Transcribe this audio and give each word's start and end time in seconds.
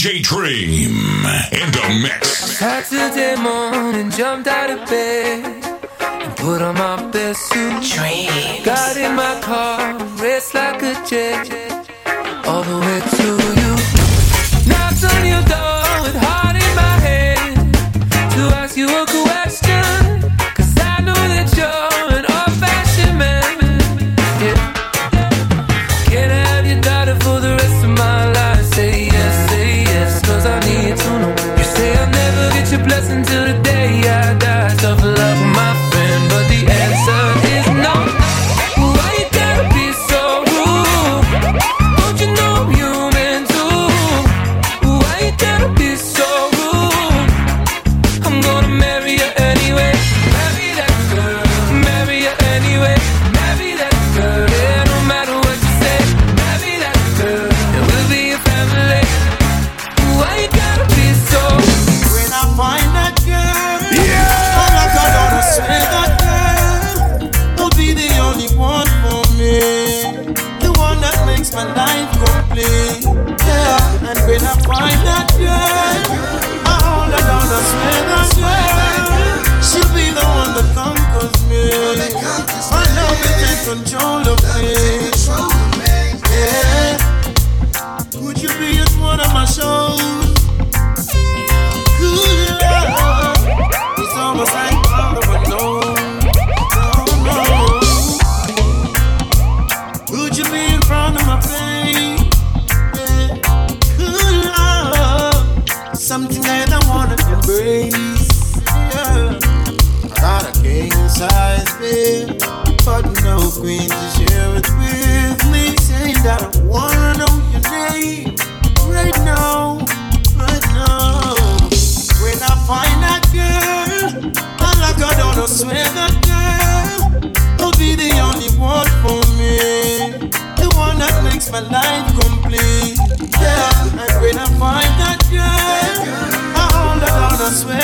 DJ 0.00 0.22
Dream 0.22 0.94
in 1.52 1.70
the 1.72 2.00
mix. 2.02 2.56
Saturday 2.56 3.36
morning, 3.36 4.10
jumped 4.10 4.48
out 4.48 4.70
of 4.70 4.88
bed 4.88 5.44
and 6.00 6.36
put 6.38 6.62
on 6.62 6.76
my 6.76 7.10
best 7.10 7.42
suit. 7.52 7.82
Dreams. 7.82 8.64
Got 8.64 8.96
in 8.96 9.14
my 9.14 9.38
car, 9.42 9.98
raced 10.16 10.54
like 10.54 10.82
a 10.82 10.94
jet, 11.06 11.50
all 12.46 12.62
the 12.62 12.78
way 12.78 13.00
to 13.18 13.26
you. 13.60 13.72
Knocked 14.70 15.04
on 15.04 15.22
your 15.26 15.44
door 15.44 15.84
with 16.00 16.16
heart 16.16 16.56
in 16.56 16.74
my 16.74 16.96
head 17.06 17.74
to 18.32 18.56
ask 18.56 18.78
you 18.78 18.86
a 18.86 19.04
question. 19.04 19.29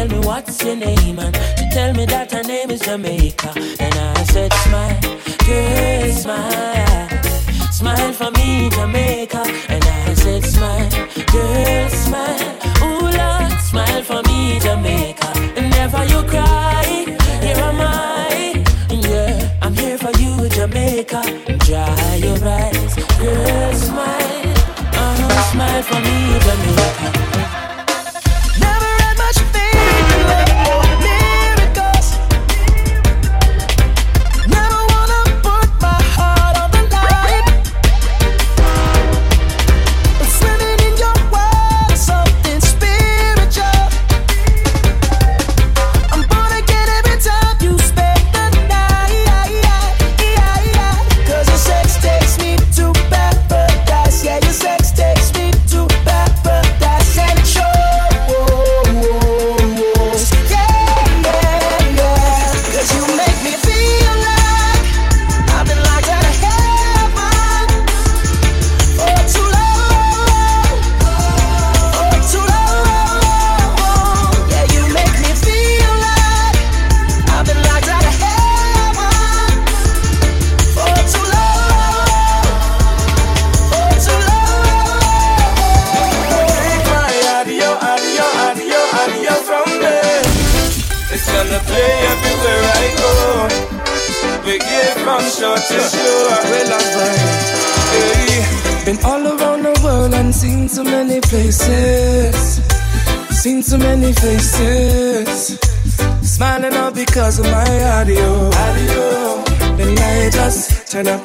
tell 0.00 0.18
me 0.18 0.26
what's 0.26 0.64
your 0.64 0.76
name, 0.76 1.18
and 1.18 1.36
she 1.58 1.68
tell 1.70 1.92
me 1.92 2.06
that 2.06 2.32
her 2.32 2.42
name 2.42 2.70
is 2.70 2.80
Jamaica. 2.80 3.52
And 3.78 3.94
I 3.94 4.22
said, 4.24 4.52
smile, 4.52 5.00
girl, 5.46 6.12
smile. 6.12 6.79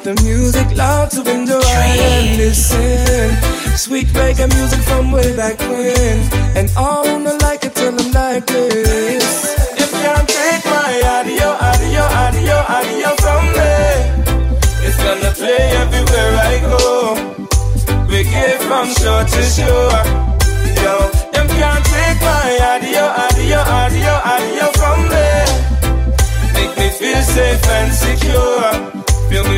the 0.06 0.22
music 0.22 0.76
loud 0.76 1.10
to 1.10 1.20
window 1.20 1.58
I 1.60 2.36
listen. 2.36 3.76
Sweet 3.76 4.06
reggae 4.14 4.46
music 4.54 4.80
from 4.82 5.10
way 5.10 5.34
back 5.34 5.58
when. 5.58 6.45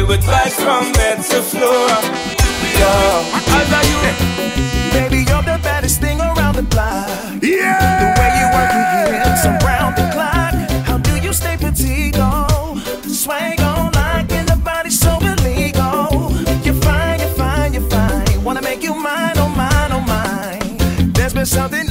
would 0.08 0.20
vibe 0.20 0.52
from 0.52 0.90
bed 0.92 1.18
to 1.18 1.42
floor. 1.42 1.88
Yo, 2.80 2.92
I 3.56 3.60
love 3.72 3.88
you. 3.92 4.00
Baby, 4.92 5.18
you're 5.28 5.42
the 5.42 5.60
baddest 5.62 6.00
thing 6.00 6.18
around 6.18 6.56
the 6.56 6.62
block. 6.62 7.08
Yeah. 7.42 7.76
The 8.00 8.08
way 8.18 8.30
you 8.40 8.46
work 8.56 8.72
your 8.72 9.20
hips 9.20 9.44
around 9.44 9.96
the 9.96 10.08
clock. 10.14 10.54
How 10.86 10.96
do 10.96 11.20
you 11.20 11.32
stay 11.34 11.56
petite? 11.58 12.16
Oh, 12.16 12.80
swag 13.06 13.60
on 13.60 13.92
like 13.92 14.32
and 14.32 14.48
the 14.48 14.56
body 14.56 14.90
so 14.90 15.18
illegal. 15.20 16.32
You're 16.64 16.80
fine, 16.86 17.20
you're 17.20 17.36
fine, 17.42 17.74
you're 17.74 17.90
fine. 17.90 18.42
Wanna 18.42 18.62
make 18.62 18.82
you 18.82 18.94
mine, 18.94 19.36
oh 19.36 19.50
mine, 19.50 19.92
oh 19.92 20.00
mine. 20.00 21.12
There's 21.12 21.34
been 21.34 21.44
something 21.46 21.87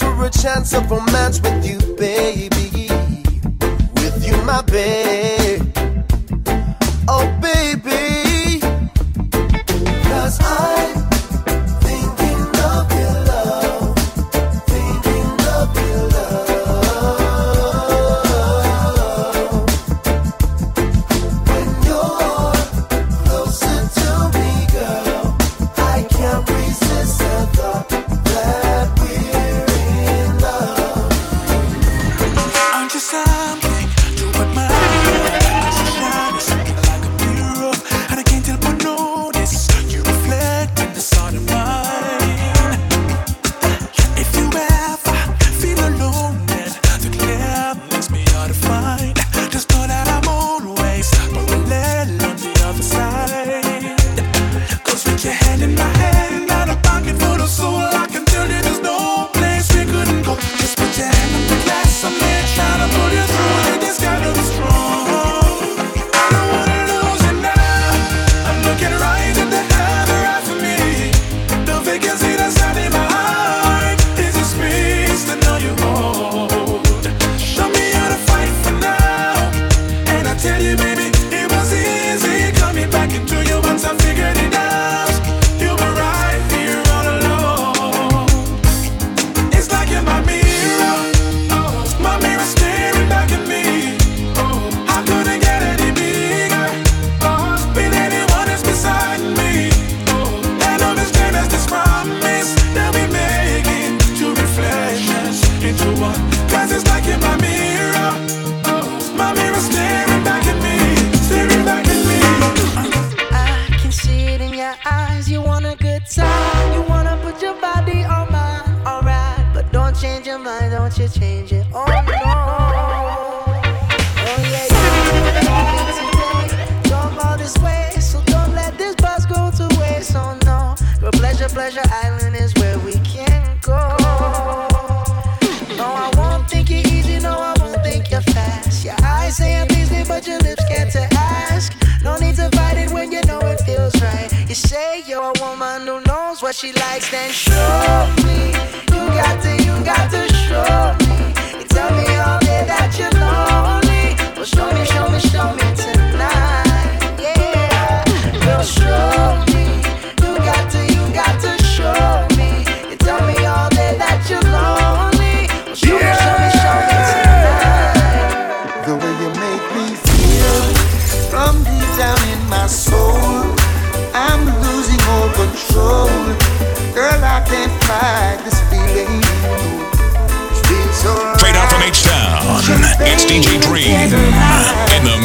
for 0.00 0.24
a 0.24 0.30
chance 0.30 0.72
of 0.72 0.90
romance 0.90 1.40
with 1.40 1.64
you, 1.64 1.78
baby. 1.96 2.88
With 3.96 4.26
you, 4.26 4.36
my 4.44 4.62
baby. 4.62 5.39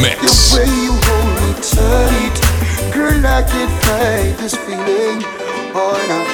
mix. 0.06 0.22
The 0.22 0.62
way 0.62 0.70
you 0.86 0.94
hold 0.94 1.30
me 1.42 1.50
tight, 1.66 2.38
girl, 2.94 3.26
I 3.26 3.42
can't 3.42 3.74
fight 3.84 4.38
this 4.38 4.54
feeling 4.54 5.26
Oh, 5.74 5.98
night. 6.08 6.30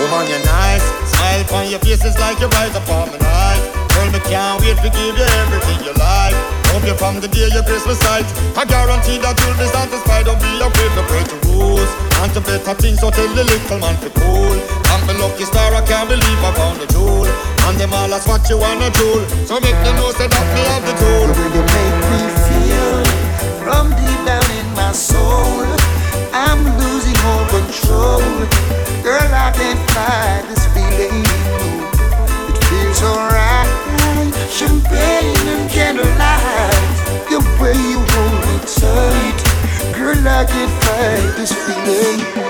Woman, 0.00 0.24
you're 0.26 0.42
nice. 0.48 0.82
Smile 1.12 1.44
on 1.54 1.70
your 1.70 1.78
face 1.84 2.02
is 2.02 2.16
like 2.18 2.40
your 2.40 2.50
eyes 2.58 2.74
upon 2.74 3.12
my 3.12 3.18
life. 3.20 3.62
Girl, 3.94 4.08
me 4.10 4.20
can't 4.26 4.58
wait 4.64 4.80
to 4.80 4.90
give 4.90 5.14
you 5.14 5.28
everything 5.44 5.78
you 5.84 5.94
like. 5.94 6.34
Hope 6.72 6.82
you 6.86 6.96
from 6.96 7.20
the 7.20 7.28
day 7.28 7.46
your 7.52 7.62
Christmas 7.62 8.00
sight. 8.00 8.26
I 8.56 8.64
guarantee 8.64 9.22
that 9.22 9.36
you'll 9.38 9.58
be 9.60 9.68
satisfied. 9.68 10.24
Don't 10.26 10.40
be 10.40 10.50
afraid 10.58 10.90
to 10.98 11.02
break 11.06 11.26
the 11.28 11.38
rules 11.52 11.90
and 12.24 12.30
to 12.34 12.40
better 12.40 12.74
things. 12.80 12.98
So 12.98 13.10
tell 13.14 13.28
the 13.30 13.44
little 13.44 13.78
man 13.78 13.94
to 14.02 14.10
cool. 14.10 14.56
I'm 14.90 15.06
the 15.06 15.14
lucky 15.22 15.44
star. 15.44 15.70
I 15.70 15.82
can't 15.86 16.08
believe 16.08 16.40
I 16.42 16.50
found 16.58 16.80
a 16.82 16.86
jewel. 16.90 17.28
And 17.70 17.78
them 17.78 17.92
all 17.94 18.08
that's 18.10 18.26
what 18.26 18.42
you 18.50 18.58
wanna 18.58 18.90
do. 18.90 19.22
So 19.46 19.60
make 19.62 19.78
the 19.86 19.92
know 19.94 20.10
say 20.18 20.26
that 20.26 20.46
me 20.50 20.62
have 20.66 20.82
the 20.82 20.94
tool. 20.98 21.26
Will 21.30 21.50
you 21.54 21.62
make 21.62 21.96
me 22.10 22.49
from 23.62 23.90
deep 23.90 24.20
down 24.24 24.48
in 24.60 24.68
my 24.74 24.92
soul. 24.92 25.64
I'm 26.32 26.60
losing 26.78 27.18
all 27.28 27.44
control. 27.48 28.22
Girl, 29.02 29.30
I 29.46 29.52
can't 29.54 29.82
fight 29.94 30.44
this 30.48 30.64
feeling. 30.74 31.24
It 32.50 32.58
feels 32.68 33.02
alright. 33.02 33.70
Champagne 34.50 35.46
and 35.54 35.70
candlelight. 35.70 36.86
The 37.30 37.38
way 37.60 37.76
you 37.92 38.00
hold 38.12 38.36
me 38.46 38.56
tight. 38.78 39.38
Girl, 39.96 40.20
I 40.26 40.44
can't 40.44 40.74
fight 40.84 41.36
this 41.36 41.52
feeling. 41.52 42.40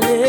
I. 0.00 0.27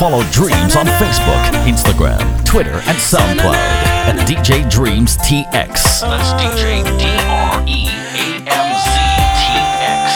Follow 0.00 0.22
Dreams 0.32 0.76
on 0.76 0.86
Facebook, 0.86 1.44
Instagram, 1.68 2.42
Twitter, 2.46 2.72
and 2.72 2.96
SoundCloud 2.96 3.52
at 3.52 4.26
DJ 4.26 4.64
Dreamz 4.70 5.18
TX. 5.18 6.00
That's 6.00 6.32
DJ 6.40 6.82
D 6.98 7.04
R 7.28 7.62
E 7.68 7.86
A 8.16 8.40
M 8.48 8.68
Z 8.80 8.96
T 9.36 9.60
X. 9.84 10.08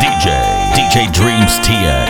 DJ 0.00 0.32
DJ 0.72 1.12
Dreamz 1.12 1.52
TX. 1.60 2.09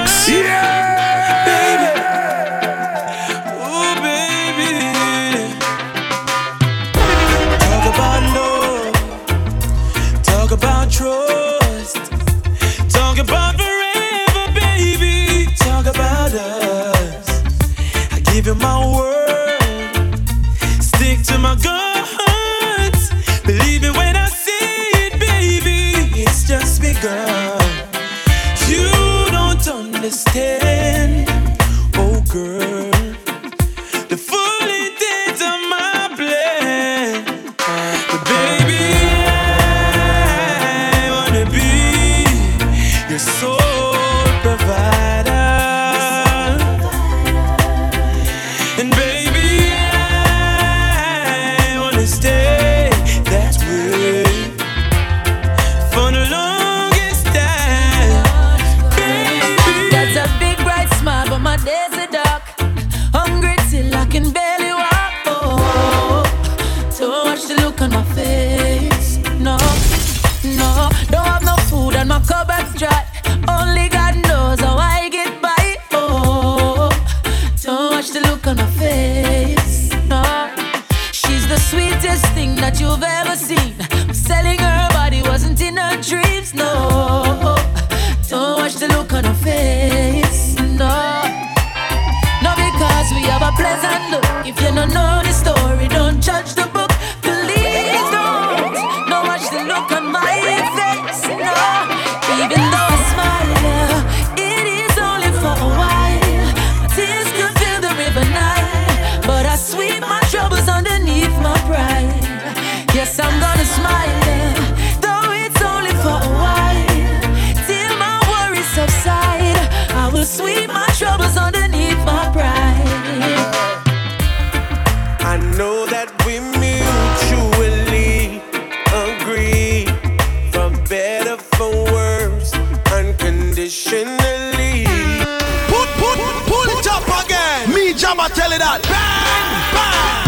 I 138.20 138.28
tell 138.28 138.52
you 138.52 138.58
that. 138.58 138.82
Bang, 138.82 139.74
bang. 139.74 140.19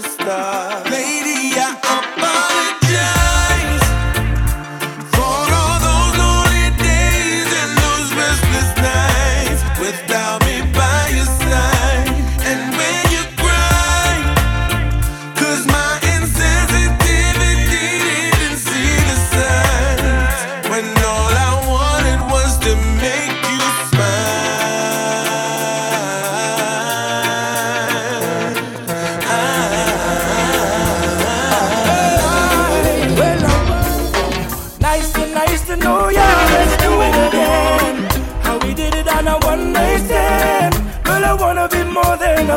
superstar. 0.00 0.84
Lady, 0.90 1.58
I'm 1.58 2.27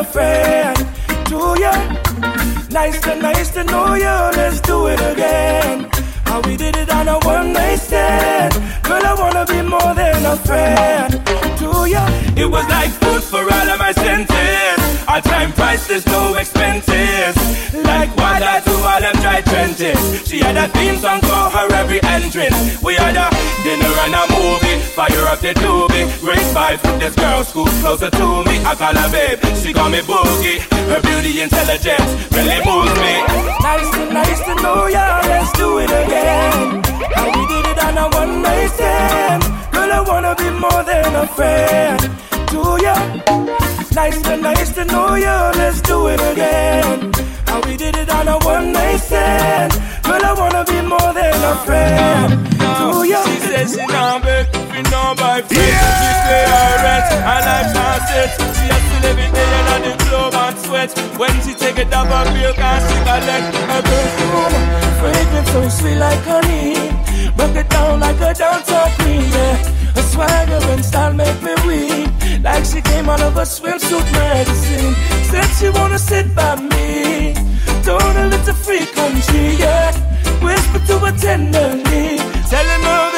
a 0.01 0.03
friend 0.03 0.77
to 1.29 1.39
you. 1.63 1.75
Nice 2.69 2.99
to 3.01 3.13
nice 3.15 3.49
to 3.51 3.63
know 3.63 3.93
you. 3.93 4.15
Let's 4.39 4.59
do 4.61 4.87
it 4.87 5.01
again. 5.11 5.89
How 6.25 6.41
we 6.41 6.57
did 6.57 6.75
it 6.75 6.89
on 6.89 7.07
a 7.07 7.17
one 7.19 7.53
night 7.53 7.79
stand. 7.87 8.53
Girl, 8.83 9.03
I 9.11 9.13
wanna 9.21 9.45
be 9.45 9.61
more 9.61 9.93
than 10.01 10.25
a 10.25 10.35
friend 10.47 11.11
to 11.61 11.69
you. 11.93 12.05
It 12.43 12.49
was 12.55 12.65
like 12.75 12.91
food 13.01 13.23
for 13.31 13.43
all 13.55 13.67
of 13.73 13.77
my 13.85 13.91
senses. 13.91 14.79
Our 15.07 15.21
time 15.21 15.51
priceless, 15.53 16.05
no 16.07 16.35
expenses. 16.35 17.35
Like 17.91 18.11
what 18.17 18.41
I 18.41 18.70
120. 19.21 20.25
She 20.25 20.39
had 20.39 20.57
a 20.57 20.67
theme 20.73 20.97
song 20.97 21.21
for 21.21 21.43
her 21.53 21.67
every 21.75 22.01
entrance. 22.03 22.81
We 22.81 22.95
had 22.95 23.15
a 23.15 23.29
dinner 23.63 23.93
and 24.01 24.15
a 24.17 24.23
movie, 24.33 24.81
fire 24.97 25.25
up 25.29 25.39
the 25.39 25.53
doobie. 25.53 26.09
Great 26.21 26.45
vibe 26.53 26.79
from 26.79 26.97
this 26.99 27.15
girl, 27.15 27.43
school 27.43 27.69
closer 27.81 28.09
to 28.09 28.25
me. 28.49 28.57
I 28.65 28.73
call 28.75 28.95
her 28.95 29.09
babe, 29.11 29.39
she 29.61 29.73
call 29.73 29.89
me 29.89 29.99
boogie. 29.99 30.59
Her 30.89 31.01
beauty 31.01 31.41
intelligence 31.41 32.09
really 32.33 32.59
moves 32.65 32.95
me. 32.97 33.13
Nice 33.61 33.89
tonight. 33.93 34.30
blessing 53.61 53.91
and 53.91 54.23
beg 54.23 54.47
you 54.73 54.83
know 54.89 55.13
by 55.17 55.41
faith 55.41 55.61
yeah. 55.61 56.01
we 56.01 56.09
stay 56.21 56.45
alright 56.49 57.05
Our 57.29 57.41
life's 57.45 57.73
not 57.77 57.99
set 58.09 58.31
She 58.57 58.65
has 58.73 58.83
to 58.89 58.97
live 59.05 59.19
in 59.21 59.31
the 59.37 59.45
end 59.57 59.69
of 59.75 59.79
the 59.85 59.93
globe 60.05 60.33
and 60.33 60.57
sweat. 60.65 60.89
When 61.19 61.35
she 61.43 61.53
take 61.53 61.77
a 61.77 61.85
dab 61.85 62.09
of 62.09 62.33
milk 62.33 62.57
and 62.57 62.81
she 62.87 62.97
collect 63.05 63.47
Her 63.69 63.81
perfume 63.89 64.55
fragrance 64.99 65.51
so 65.51 65.61
sweet 65.69 65.97
like 65.97 66.23
honey. 66.25 66.73
Buck 67.37 67.55
it 67.55 67.69
down 67.69 67.99
like 67.99 68.21
a 68.21 68.33
downtown 68.33 68.89
queen 68.97 69.29
yeah. 69.29 69.55
Her 69.95 70.05
swagger 70.11 70.61
and 70.73 70.83
style 70.83 71.13
make 71.13 71.39
me 71.43 71.53
weak 71.67 72.09
Like 72.43 72.65
she 72.65 72.81
came 72.81 73.09
out 73.09 73.21
of 73.21 73.37
a 73.37 73.45
swimsuit 73.45 74.07
magazine 74.11 74.95
Said 75.29 75.49
she 75.57 75.69
wanna 75.69 75.99
sit 75.99 76.33
by 76.33 76.55
me. 76.55 77.33
Don't 77.85 78.17
a 78.17 78.27
little 78.27 78.53
freak 78.53 78.89
free 78.89 78.95
country, 78.95 79.55
yeah. 79.57 79.91
Whisper 80.43 80.79
to 80.87 80.99
her 80.99 81.17
tenderly. 81.17 82.17
Telling 82.49 82.83
her 82.83 83.10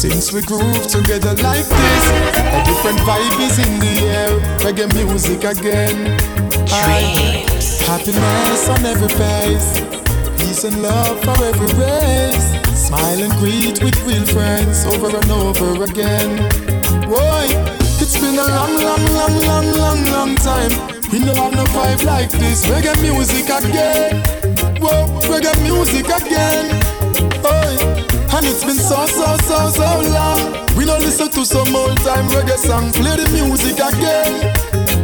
Since 0.00 0.32
we 0.32 0.40
groove 0.40 0.86
together 0.86 1.34
like 1.42 1.68
this, 1.68 2.04
a 2.08 2.62
different 2.64 3.00
vibe 3.00 3.38
is 3.38 3.58
in 3.58 3.78
the 3.80 4.08
air. 4.08 4.30
Reggae 4.64 4.88
music 4.94 5.44
again. 5.44 6.16
Dreams. 6.64 7.80
Happiness 7.84 8.66
on 8.70 8.86
every 8.86 9.12
face. 9.20 9.76
Peace 10.40 10.64
and 10.64 10.80
love 10.80 11.20
for 11.20 11.44
every 11.44 11.68
race. 11.76 12.48
Smile 12.72 13.24
and 13.24 13.32
greet 13.34 13.84
with 13.84 13.94
real 14.06 14.24
friends 14.24 14.86
over 14.86 15.14
and 15.14 15.30
over 15.30 15.84
again. 15.84 16.48
Boy, 17.04 17.44
it's 18.00 18.16
been 18.18 18.38
a 18.38 18.48
long, 18.56 18.72
long, 18.80 19.04
long, 19.04 19.36
long, 19.44 19.66
long, 19.76 20.04
long 20.06 20.34
time. 20.36 20.70
We 21.12 21.18
don't 21.18 21.36
have 21.36 21.52
no 21.52 21.64
vibe 21.76 22.04
like 22.04 22.30
this. 22.30 22.64
Reggae 22.64 22.96
music 23.02 23.50
again. 23.50 24.24
Whoa, 24.80 25.04
reggae 25.28 25.60
music 25.60 26.06
again. 26.06 26.80
Oh. 27.44 28.09
And 28.32 28.46
it's 28.46 28.64
been 28.64 28.76
so, 28.78 29.06
so, 29.06 29.36
so, 29.48 29.70
so 29.70 30.00
long. 30.10 30.54
We 30.76 30.84
don't 30.84 31.00
listen 31.00 31.28
to 31.30 31.44
some 31.44 31.74
old 31.74 31.96
time 31.98 32.28
reggae 32.28 32.56
song. 32.56 32.92
Play 32.92 33.16
the 33.16 33.28
music 33.30 33.74
again. 33.74 34.54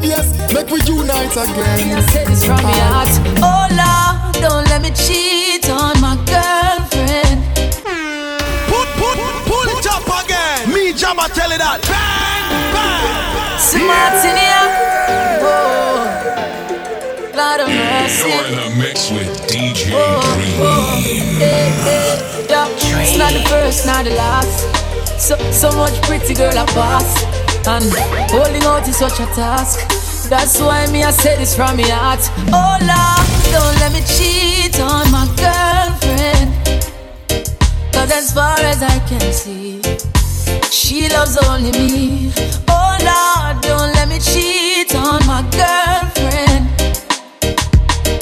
Yes, 0.03 0.31
make 0.53 0.71
we 0.71 0.81
unite 0.87 1.33
again. 1.33 1.97
I 1.99 2.01
say 2.13 2.25
this 2.25 2.45
from 2.47 2.61
your 2.61 2.89
heart. 2.95 3.11
Oh, 3.43 3.67
Lord, 3.75 4.35
don't 4.41 4.65
let 4.71 4.81
me 4.83 4.91
cheat 4.91 5.69
on 5.69 6.01
my 6.01 6.15
girlfriend. 6.25 7.43
Put, 8.71 8.89
put, 9.01 9.19
pull 9.51 9.69
it 9.75 9.87
up 9.91 10.07
again. 10.25 10.73
Me, 10.73 10.93
Jama, 10.93 11.29
tell 11.35 11.51
it 11.51 11.59
that. 11.59 11.83
Bang, 11.91 12.73
bang. 12.73 13.59
Smartinia. 13.59 14.37
Yeah. 14.39 15.41
Oh. 15.43 16.36
You're 17.69 18.47
in 18.47 18.59
a 18.59 18.77
mix 18.77 19.11
with 19.11 19.27
DJ 19.51 19.91
oh, 19.93 20.23
Dream. 20.35 21.41
Yeah. 21.41 22.67
Dream. 22.79 23.01
It's 23.01 23.19
not 23.19 23.33
the 23.33 23.43
first, 23.49 23.87
not 23.87 24.05
the 24.05 24.15
last. 24.15 25.21
So, 25.21 25.37
so 25.51 25.73
much 25.73 26.01
pretty 26.03 26.35
girl 26.35 26.57
I 26.57 26.67
pass. 26.67 27.25
And 27.67 27.85
holding 28.31 28.63
out 28.63 28.87
is 28.89 28.97
such 28.97 29.19
a 29.19 29.27
task. 29.35 29.81
That's 30.29 30.61
why 30.61 30.87
me 30.93 31.03
I 31.03 31.11
say 31.11 31.37
this 31.37 31.55
from 31.57 31.77
my 31.77 31.83
heart. 31.85 32.21
Oh 32.55 32.79
love, 32.87 33.27
don't 33.51 33.77
let 33.83 33.93
me 33.93 34.03
cheat 34.07 34.79
on 34.81 35.11
my 35.11 35.27
girlfriend. 35.39 36.55
Cause 37.93 38.13
as 38.13 38.33
far 38.33 38.59
as 38.61 38.83
I 38.83 38.99
can 39.09 39.33
see, 39.33 39.81
she 40.71 41.09
loves 41.09 41.37
only 41.49 41.73
me. 41.73 42.33
Oh 42.69 42.97
Lord, 43.03 43.63
don't 43.63 43.93
let 43.95 44.09
me 44.09 44.19
cheat 44.21 44.95
on 44.95 45.16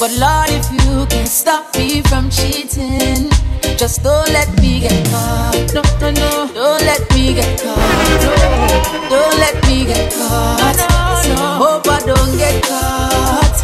But 0.05 0.19
Lord, 0.19 0.49
if 0.51 0.71
you 0.71 1.07
can 1.07 1.25
stop 1.25 1.75
me 1.75 2.03
from 2.03 2.29
cheating, 2.29 3.27
just 3.75 4.03
don't 4.03 4.29
let 4.29 4.47
me 4.61 4.81
get 4.81 5.03
caught. 5.07 5.73
No, 5.73 5.81
no, 5.99 6.11
no. 6.11 6.47
Don't 6.53 6.81
let 6.85 7.01
me 7.15 7.33
get 7.33 7.59
caught. 7.59 7.75
No, 8.21 9.09
don't 9.09 9.39
let 9.39 9.55
me 9.65 9.83
get 9.83 10.13
caught. 10.13 10.77
No, 10.77 11.33
no. 11.33 11.41
Hope 11.57 11.87
I 11.87 11.99
don't 12.05 12.37
get 12.37 12.63
caught. 12.65 13.57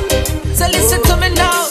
So 0.55 0.65
listen 0.65 1.03
to 1.03 1.17
me 1.17 1.29
now. 1.35 1.70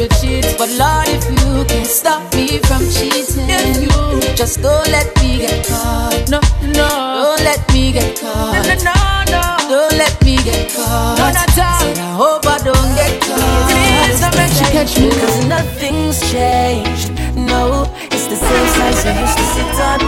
Please 0.00 0.08
don't 0.08 0.22
let 0.22 0.24
me 0.24 0.40
cheat. 0.40 0.56
But 0.56 0.70
Lord, 0.80 1.08
if 1.08 1.24
you 1.28 1.64
can 1.66 1.84
stop 1.84 2.34
me 2.34 2.58
from 2.64 2.80
cheating, 2.88 3.82
you 3.82 4.34
just 4.34 4.62
don't 4.62 4.88
let 4.88 5.14
me 5.20 5.38
get 5.38 5.66
caught. 5.66 6.24
No, 6.30 6.40
no, 6.62 6.88
don't 7.20 7.44
let 7.44 7.60
me 7.72 7.92
get 7.92 8.18
caught. 8.18 8.54
No, 8.54 8.74
no, 8.80 8.94
no, 9.28 9.42
don't 9.68 9.92
let 9.98 10.16
me 10.24 10.36
get 10.38 10.72
caught. 10.72 11.18
No, 11.18 11.30
not. 11.30 11.50
Said 11.50 11.98
I 11.98 12.14
hope 12.16 12.46
I 12.46 12.58
don't 12.64 12.94
get 12.96 13.20
caught. 13.20 13.68
Please 13.68 14.20
make 14.40 14.54
you 14.56 14.68
catch 14.72 14.98
me. 14.98 15.10
Cause 15.20 15.44
nothing's 15.46 16.20
changed. 16.32 17.12
No, 17.36 17.84
it's 18.10 18.26
the 18.26 18.36
same 18.36 18.68
size 18.76 19.04
you 19.04 19.12
used 19.20 19.36
to 19.36 19.44
sit 19.52 19.80
on. 19.84 20.00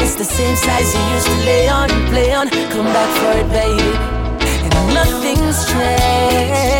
It's 0.00 0.14
the 0.14 0.24
same 0.24 0.56
size 0.56 0.94
you 0.94 1.02
used 1.12 1.26
to 1.26 1.36
lay 1.44 1.68
on, 1.68 1.88
play 2.08 2.32
on. 2.32 2.48
Come 2.48 2.86
back 2.86 3.10
for 3.20 3.32
it, 3.36 3.48
baby. 3.52 3.92
And 4.64 4.94
nothing's 4.94 5.66
changed. 5.70 6.75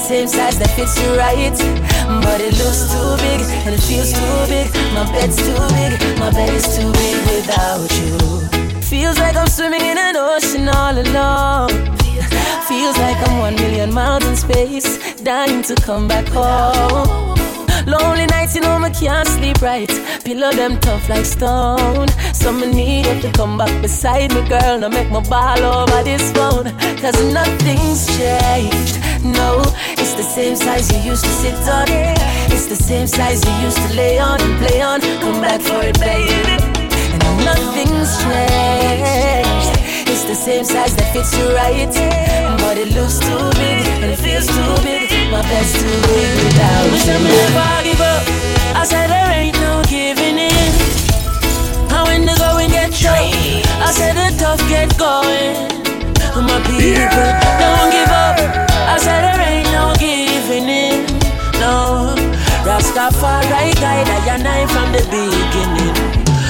Same 0.00 0.26
size 0.26 0.58
that 0.58 0.70
fits 0.70 1.00
you 1.00 1.14
right. 1.16 1.56
But 2.24 2.40
it 2.40 2.54
looks 2.58 2.90
too 2.90 3.10
big 3.22 3.40
and 3.64 3.74
it 3.74 3.80
feels 3.80 4.12
too 4.12 4.36
big. 4.48 4.66
My 4.92 5.04
bed's 5.12 5.36
too 5.36 5.54
big, 5.76 6.18
my 6.18 6.30
bed 6.32 6.52
is 6.52 6.66
too 6.76 6.90
big 6.92 7.16
without 7.30 7.90
you. 8.00 8.80
Feels 8.80 9.18
like 9.18 9.36
I'm 9.36 9.46
swimming 9.46 9.82
in 9.82 9.98
an 9.98 10.16
ocean 10.16 10.68
all 10.68 10.98
alone. 10.98 11.70
Feels 12.66 12.98
like 12.98 13.16
I'm 13.28 13.38
one 13.38 13.54
million 13.56 13.94
miles 13.94 14.24
in 14.26 14.36
space, 14.36 15.22
dying 15.22 15.62
to 15.62 15.76
come 15.76 16.08
back 16.08 16.26
home. 16.28 17.39
Lonely 17.86 18.26
nights, 18.26 18.54
you 18.54 18.60
know 18.60 18.78
me 18.78 18.90
can't 18.90 19.26
sleep 19.26 19.60
right. 19.62 19.88
Pillow 20.24 20.52
them 20.52 20.78
tough 20.80 21.08
like 21.08 21.24
stone. 21.24 22.08
So 22.34 22.52
me 22.52 22.66
need 22.72 23.06
you 23.06 23.20
to 23.22 23.32
come 23.32 23.56
back 23.58 23.82
beside 23.82 24.34
me, 24.34 24.46
girl. 24.48 24.78
Now 24.78 24.88
make 24.88 25.10
my 25.10 25.20
ball 25.20 25.58
over 25.58 26.02
this 26.02 26.32
phone. 26.32 26.64
Cause 26.98 27.18
nothing's 27.32 28.06
changed. 28.16 28.96
No, 29.24 29.62
it's 30.00 30.14
the 30.14 30.22
same 30.22 30.56
size 30.56 30.90
you 30.92 30.98
used 31.10 31.24
to 31.24 31.30
sit 31.30 31.54
on. 31.68 31.86
It's 32.52 32.66
the 32.66 32.76
same 32.76 33.06
size 33.06 33.44
you 33.44 33.54
used 33.64 33.78
to 33.78 33.94
lay 33.94 34.18
on 34.18 34.40
and 34.40 34.58
play 34.58 34.80
on. 34.82 35.00
Come 35.00 35.40
back 35.40 35.60
for 35.60 35.82
it, 35.82 35.98
baby. 36.00 36.56
And 37.12 37.44
nothing's 37.44 38.12
changed. 38.22 39.72
It's 40.08 40.24
the 40.24 40.34
same 40.34 40.64
size 40.64 40.94
that 40.96 41.12
fits 41.12 41.36
you 41.36 41.46
right. 41.54 41.92
But 42.60 42.78
it 42.78 42.92
looks 42.94 43.18
too 43.18 43.44
big 43.58 43.86
and 44.02 44.12
it 44.12 44.18
feels 44.18 44.46
too 44.46 44.82
big. 44.84 45.19
My 45.30 45.42
bed's 45.42 45.72
too 45.72 45.86
big 46.10 46.34
without 46.44 46.84
you. 46.90 46.98
say 46.98 47.18
me 47.22 47.30
never 47.30 47.82
give 47.84 48.00
up. 48.00 48.22
I 48.74 48.84
said 48.84 49.08
there 49.10 49.30
ain't 49.30 49.54
no 49.60 49.82
giving 49.86 50.38
in. 50.38 50.72
And 51.94 52.02
when 52.06 52.22
the 52.26 52.34
going 52.38 52.70
get 52.70 52.90
tough, 52.92 53.62
I 53.86 53.92
said 53.92 54.14
the 54.18 54.36
tough 54.38 54.60
get 54.68 54.90
going. 54.98 55.70
My 56.34 56.58
people 56.66 57.30
don't 57.62 57.90
give 57.94 58.10
up. 58.10 58.36
I 58.90 58.96
said 58.98 59.22
there 59.22 59.40
ain't 59.46 59.70
no 59.70 59.94
giving 59.98 60.68
in. 60.68 61.06
No, 61.60 62.14
Rastafari 62.64 63.74
guide 63.80 64.08
I 64.08 64.34
and 64.34 64.48
I 64.48 64.66
from 64.66 64.90
the 64.92 65.02
beginning. 65.14 65.94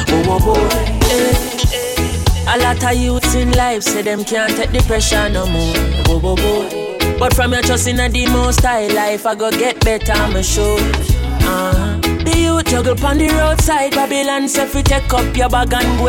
Oh, 0.09 0.35
oh 0.35 0.40
boy. 0.40 0.75
eh. 1.12 2.55
A 2.55 2.59
lot 2.59 2.83
of 2.83 2.97
youths 2.99 3.35
in 3.35 3.51
life 3.53 3.83
say 3.83 4.03
them 4.03 4.25
can't 4.25 4.57
take 4.57 4.71
the 4.73 4.81
pressure 4.87 5.29
no 5.29 5.45
more. 5.47 5.75
Oh, 6.09 6.21
oh, 6.25 6.37
boy. 6.37 6.89
But 7.21 7.35
from 7.35 7.53
your 7.53 7.61
trust 7.61 7.87
in 7.87 8.01
a 8.01 8.09
the 8.09 8.25
most 8.33 8.63
high 8.63 8.87
life, 8.87 9.27
I 9.27 9.35
go 9.35 9.51
get 9.51 9.79
better, 9.85 10.13
I'm 10.13 10.43
sure. 10.43 10.81
Uh-huh. 10.81 11.99
The 12.25 12.35
youth 12.35 12.65
juggle 12.65 12.97
pon 12.97 13.19
the 13.19 13.29
roadside, 13.29 13.93
Babylon 13.93 14.49
say 14.49 14.67
fi 14.67 14.81
take 14.81 15.13
up 15.13 15.37
your 15.37 15.51
bag 15.51 15.75
and 15.75 15.99
go. 16.01 16.09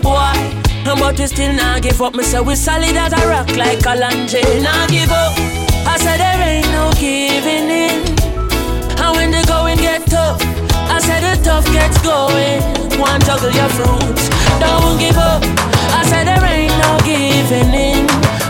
Boy, 0.00 0.32
but 0.84 1.18
we 1.18 1.26
still 1.26 1.52
not 1.52 1.82
give 1.82 2.00
up. 2.00 2.14
Me 2.14 2.24
say 2.24 2.40
we 2.40 2.54
solid 2.54 2.96
as 2.96 3.12
a 3.12 3.28
rock 3.28 3.54
like 3.58 3.84
a 3.84 3.94
lunge. 4.00 4.32
Not 4.64 4.88
give 4.88 5.12
up. 5.12 5.36
I 5.84 5.98
said 6.00 6.16
there 6.16 6.40
ain't 6.40 6.72
no 6.72 6.92
giving 6.96 7.68
in. 7.68 8.00
And 9.04 9.16
when 9.16 9.30
the 9.30 9.44
going 9.46 9.76
get 9.76 10.06
tough, 10.06 10.40
I 10.88 10.98
said 10.98 11.28
the 11.28 11.44
tough 11.44 11.66
gets 11.76 12.00
going. 12.00 12.64
One 12.98 13.20
juggle 13.20 13.52
your 13.52 13.68
fruits, 13.76 14.32
don't 14.64 14.96
give 14.98 15.18
up. 15.18 15.44
I 15.92 16.08
said 16.08 16.24
there 16.24 16.42
ain't 16.42 16.72
no 16.80 16.96
giving 17.04 17.74
in, 17.74 18.06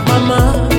mama. 0.07 0.78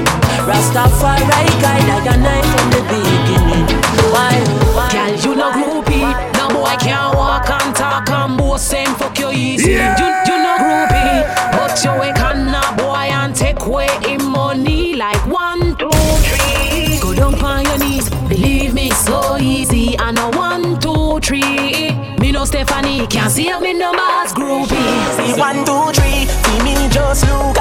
Rastafari 0.61 1.25
guide 1.63 1.89
like 1.89 2.15
a 2.15 2.19
knife 2.19 2.45
from 2.45 2.71
the 2.71 2.83
beginning. 2.93 3.65
Why? 4.13 4.37
Why? 4.77 4.93
Girl, 4.93 5.17
you 5.17 5.35
no 5.35 5.51
groupie. 5.53 6.05
No 6.35 6.49
boy 6.51 6.77
can't 6.79 7.17
walk 7.17 7.49
and 7.49 7.75
talk 7.75 8.11
and 8.11 8.37
boast 8.37 8.69
saying 8.69 8.95
fuck 8.97 9.19
you 9.19 9.31
easy. 9.31 9.73
You, 9.73 9.79
you 9.79 10.37
no 10.45 10.57
groupie. 10.61 11.25
But 11.53 11.83
you 11.83 11.93
wake 11.99 12.21
on 12.21 12.49
a 12.49 12.77
boy 12.77 13.09
and 13.11 13.35
take 13.35 13.61
away 13.61 13.89
him 14.03 14.33
money 14.33 14.97
like 14.97 15.27
one, 15.27 15.77
two, 15.79 15.89
three. 16.29 16.99
Go 17.01 17.15
down 17.15 17.43
on 17.43 17.65
your 17.65 17.79
knees. 17.79 18.11
Believe 18.29 18.75
me, 18.75 18.91
so 18.91 19.39
easy. 19.39 19.97
And 19.97 20.19
a 20.19 20.29
one, 20.37 20.79
two, 20.79 21.21
three. 21.21 21.93
Me 22.19 22.33
no 22.33 22.45
Stephanie 22.45 23.07
can't 23.07 23.33
see 23.33 23.51
me 23.61 23.73
no 23.73 23.95
mass 23.95 24.35
groupie. 24.35 24.77
See 25.17 25.41
one, 25.41 25.65
two, 25.65 25.99
three. 25.99 26.27
See 26.27 26.63
me 26.65 26.87
just 26.91 27.25
look 27.25 27.60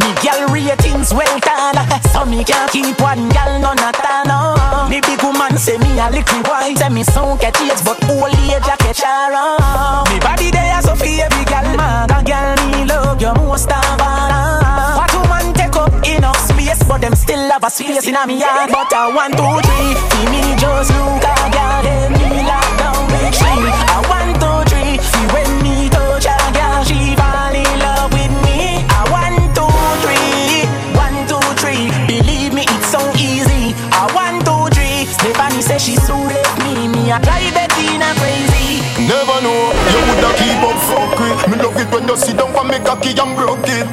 Me 0.00 0.10
girl 0.22 0.48
ratings 0.48 1.12
well 1.14 1.38
done. 1.40 1.78
So 2.12 2.24
me 2.24 2.44
can't 2.44 2.70
keep 2.70 3.00
one 3.00 3.28
girl 3.30 3.52
none 3.60 3.78
at 3.78 3.98
all. 4.30 4.88
Me 4.88 5.00
big 5.00 5.22
woman 5.22 5.56
say 5.58 5.78
me 5.78 5.98
a 5.98 6.10
little 6.10 6.42
boy. 6.42 6.74
Say 6.74 6.88
me 6.88 7.02
so 7.04 7.36
catch 7.36 7.60
it, 7.60 7.80
but 7.84 7.98
old 8.10 8.34
age 8.46 8.66
a 8.66 8.76
catch 8.76 9.02
on. 9.04 10.04
Me 10.10 10.18
body 10.20 10.50
there 10.50 10.82
so 10.82 10.94
for 10.94 11.04
every 11.04 11.44
girl. 11.44 11.68
Man, 11.76 12.10
a 12.10 12.22
girl 12.22 12.56
me 12.72 12.84
love 12.84 13.20
you 13.20 13.32
most 13.34 13.70
of 13.70 14.00
all. 14.00 14.96
What 14.98 15.12
woman 15.14 15.54
take 15.54 15.76
up 15.76 15.92
enough 16.04 16.40
space, 16.48 16.82
but 16.84 17.00
them 17.00 17.14
still 17.14 17.50
have 17.50 17.64
a 17.64 17.70
space 17.70 18.06
in 18.08 18.16
a 18.16 18.26
me 18.26 18.40
yard. 18.40 18.70
But 18.70 18.92
I 18.92 19.12
want 19.14 19.36
two, 19.36 19.60
three, 19.66 19.94
see 20.10 20.26
me 20.32 20.56
just 20.58 20.90
look 20.90 21.24
a 21.24 21.50
girl. 21.50 22.15
Three. 35.56 35.62
Stephanie 35.62 35.62
says 35.62 35.84
she 35.84 35.96
so 35.96 36.16
left 36.16 36.58
me. 36.64 36.88
Me 36.88 37.10
a 37.10 37.18
drive 37.20 37.54
Bettina 37.54 38.12
crazy. 38.16 38.82
Never 39.06 39.40
know, 39.42 39.72
you 39.92 40.00
woulda 40.08 40.30
keep 40.36 40.62
up 40.64 40.78
fuck 40.88 41.20
with 41.20 41.48
Me 41.48 41.56
love 41.62 41.76
it 41.76 41.92
when 41.92 42.08
you 42.08 42.16
sit 42.16 42.36
down 42.36 42.56
and 42.56 42.68
make 42.68 42.84
cocky 42.84 43.10
and 43.10 43.36
broke 43.36 43.68
it. 43.68 43.86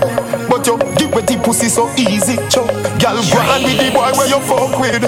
But 0.50 0.66
you 0.68 0.78
give 0.98 1.14
with 1.14 1.28
the 1.28 1.38
pussy 1.44 1.70
so 1.70 1.90
easy, 1.98 2.38
cho. 2.50 2.66
Girl, 3.00 3.20
go 3.20 3.40
on 3.52 3.64
with 3.64 3.78
the 3.78 3.92
boy 3.92 4.12
where 4.16 4.28
you 4.28 4.40
fuck 4.44 4.80
with. 4.80 5.04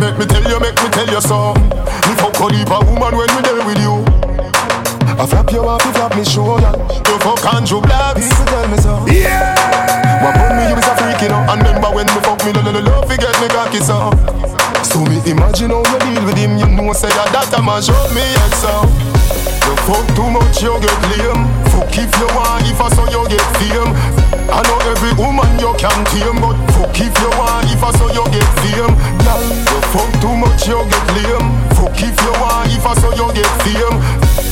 Make 0.00 0.18
me 0.18 0.26
tell 0.26 0.42
you, 0.42 0.58
make 0.60 0.76
me 0.82 0.88
tell 0.90 1.06
you 1.06 1.20
so 1.20 1.54
Me 1.54 2.12
fuck 2.18 2.34
a 2.34 2.50
deeper 2.50 2.82
woman 2.82 3.14
when 3.14 3.30
we 3.30 3.40
there 3.46 3.62
with 3.64 3.78
you. 3.78 4.02
I 5.16 5.24
flap 5.24 5.52
you 5.52 5.62
off, 5.62 5.84
you 5.86 5.92
flap 5.92 6.16
me 6.16 6.24
shoulder 6.24 6.74
You 6.90 7.18
fuck 7.22 7.54
Andrew 7.54 7.80
Blacks 7.80 8.28
People 8.28 8.44
tell 8.46 8.68
me 8.68 8.76
so 8.76 9.06
Yeah. 9.06 9.54
What 10.20 10.34
put 10.34 10.50
me, 10.58 10.66
you 10.66 10.74
is 10.74 10.84
a 10.84 10.96
freak, 10.98 11.22
you 11.22 11.28
know 11.28 11.46
And 11.48 11.62
remember 11.62 11.94
when 11.94 12.06
me 12.06 12.20
fuck 12.26 12.44
me, 12.44 12.52
lo 12.52 12.60
lo 12.62 12.72
lo 12.72 12.80
love, 12.80 13.08
forget 13.08 13.30
me 13.40 13.46
cocky 13.48 13.78
so 13.78 14.10
So 14.94 15.02
me 15.10 15.18
imagine 15.26 15.74
how 15.74 15.82
you 15.82 15.98
deal 16.06 16.22
with 16.22 16.38
him. 16.38 16.54
You 16.54 16.70
know 16.70 16.94
say 16.94 17.10
that 17.18 17.34
that 17.34 17.50
a 17.50 17.58
mash 17.58 17.90
up 17.90 18.14
me 18.14 18.22
so. 18.62 18.86
You 19.66 19.74
fuck 19.90 20.06
too 20.14 20.30
much 20.30 20.62
you 20.62 20.70
get 20.78 20.94
lame. 21.10 21.50
Fuck 21.74 21.98
if 21.98 22.14
you 22.14 22.30
want 22.30 22.62
if 22.70 22.78
I 22.78 22.86
saw 22.94 23.02
you 23.10 23.26
get 23.26 23.42
fame. 23.58 23.90
I 24.54 24.62
know 24.62 24.78
every 24.86 25.10
woman 25.18 25.50
you 25.58 25.74
can 25.82 25.98
tame 26.14 26.38
But 26.38 26.54
fuck 26.78 26.94
if 26.94 27.10
you 27.10 27.30
want 27.34 27.66
if 27.74 27.82
I 27.82 27.90
saw 27.98 28.06
you 28.06 28.22
get 28.30 28.46
fame. 28.62 28.94
Girl, 29.26 29.42
you 29.66 29.80
fuck 29.90 30.10
too 30.22 30.30
much 30.30 30.62
you 30.70 30.78
get 30.86 31.06
lame. 31.10 31.50
Fuck 31.74 31.98
if 31.98 32.14
you 32.14 32.34
want 32.38 32.70
if 32.70 32.86
I 32.86 32.94
saw 32.94 33.10
you 33.18 33.26
get 33.34 33.50
fame. 33.66 33.98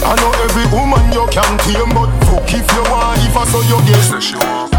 I 0.02 0.18
know 0.18 0.34
every 0.42 0.66
woman 0.74 1.06
you 1.14 1.22
can 1.30 1.54
tame 1.62 1.94
But 1.94 2.10
fuck 2.26 2.50
if 2.50 2.66
you 2.66 2.82
want 2.90 3.22
if 3.22 3.38
I 3.38 3.46
saw 3.46 3.62
you 3.62 3.78
get 3.86 4.02
Say 4.10 4.71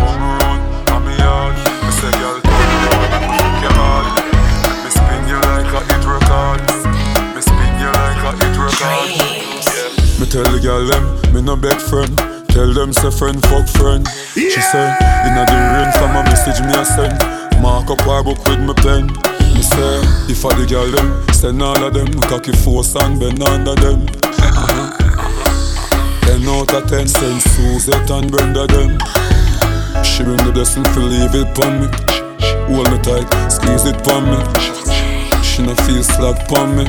no 11.56 11.62
beg 11.62 11.80
friend. 11.80 12.18
Tell 12.50 12.74
them 12.74 12.94
say 12.94 13.12
friend 13.12 13.42
fuck 13.44 13.68
friend. 13.68 14.08
She 14.34 14.50
say, 14.50 14.88
inna 15.26 15.46
the 15.46 15.58
rain 15.74 15.92
from 15.98 16.16
a 16.16 16.24
message 16.24 16.62
me 16.66 16.74
a 16.74 16.86
send. 16.86 17.18
Mark 17.62 17.90
up 17.90 18.02
her 18.02 18.24
book 18.24 18.40
with 18.48 18.60
me 18.60 18.74
pen. 18.74 19.08
Me 19.54 19.62
say, 19.62 20.02
if 20.30 20.46
I 20.46 20.54
the 20.58 20.66
girl 20.66 20.90
them 20.90 21.34
Send 21.34 21.62
all 21.62 21.84
of 21.84 21.94
them, 21.94 22.12
cocky 22.22 22.54
force 22.64 22.96
and 22.96 23.20
bend 23.20 23.44
under 23.44 23.76
them. 23.76 24.06
Ten 26.26 26.48
out 26.48 26.74
of 26.74 26.90
ten, 26.90 27.08
send 27.08 27.42
Suzette 27.42 28.10
and 28.10 28.32
Brenda 28.32 28.66
them. 28.68 28.98
She 30.04 30.24
bring 30.24 30.38
the 30.38 30.52
blessing 30.54 30.86
for 30.86 31.02
leave 31.02 31.36
it 31.36 31.54
pon 31.54 31.82
me. 31.82 31.88
Hold 32.74 32.90
me 32.92 32.98
tight, 33.02 33.30
squeeze 33.52 33.86
it 33.86 34.02
pon 34.04 34.26
me. 34.26 34.40
She 35.44 35.62
no 35.62 35.76
feel 35.86 36.04
slack 36.04 36.48
pon 36.48 36.76
me. 36.78 36.86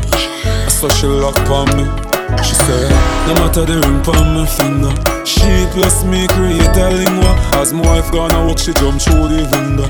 So 0.70 0.88
she 0.88 1.06
lock 1.06 1.36
pon 1.46 1.68
me 1.76 2.03
She 2.44 2.54
said, 2.54 2.90
no 3.26 3.34
matter 3.40 3.64
the 3.64 3.80
ring 3.80 4.02
pon 4.04 4.34
my 4.36 4.46
finger. 4.46 4.92
She 5.24 5.66
plus 5.72 6.04
me 6.04 6.28
create 6.36 6.76
a 6.76 6.90
lingua. 6.92 7.32
As 7.56 7.72
my 7.72 7.82
wife 7.82 8.12
gonna 8.12 8.44
walk, 8.46 8.58
she 8.58 8.72
jump 8.74 9.00
through 9.00 9.28
the 9.32 9.42
window. 9.52 9.88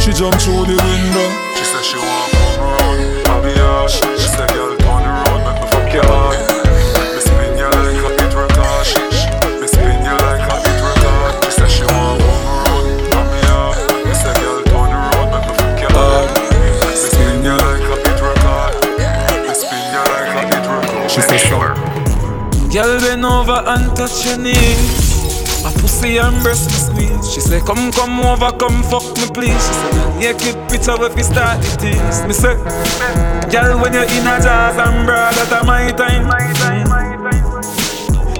She 0.00 0.12
jump 0.12 0.40
through 0.40 0.64
the 0.64 0.76
window. 0.80 1.28
She 1.56 1.64
said 1.64 1.84
she 1.84 1.96
want 2.00 2.32
come 2.32 2.64
around, 2.64 3.26
I'll 3.28 3.42
be 3.42 3.52
out 3.60 3.90
She 3.90 4.28
say, 4.32 4.46
girl, 4.54 4.69
touch 24.00 24.24
your 24.24 24.38
knees. 24.38 25.60
My 25.62 25.70
pussy 25.76 26.16
and 26.16 26.40
breast 26.42 26.72
me 26.72 26.78
squeeze. 26.88 27.34
She 27.34 27.40
say 27.40 27.60
come 27.60 27.92
come 27.92 28.20
over, 28.20 28.50
come 28.56 28.82
fuck 28.84 29.04
me 29.20 29.28
please. 29.28 29.60
She 29.66 29.74
say 29.76 29.92
Yeah, 30.24 30.32
keep 30.32 30.56
it 30.56 30.70
picture 30.70 30.96
if 31.04 31.14
we 31.14 31.22
start 31.22 31.60
the 31.60 31.68
tease. 31.76 32.24
Me 32.24 32.32
say, 32.32 32.56
girl 33.52 33.76
when 33.76 33.92
you're 33.92 34.08
in 34.08 34.24
a 34.24 34.40
jazz 34.40 34.78
and 34.80 35.04
broad 35.04 35.34
that 35.36 35.64
my 35.66 35.92
time. 36.00 36.24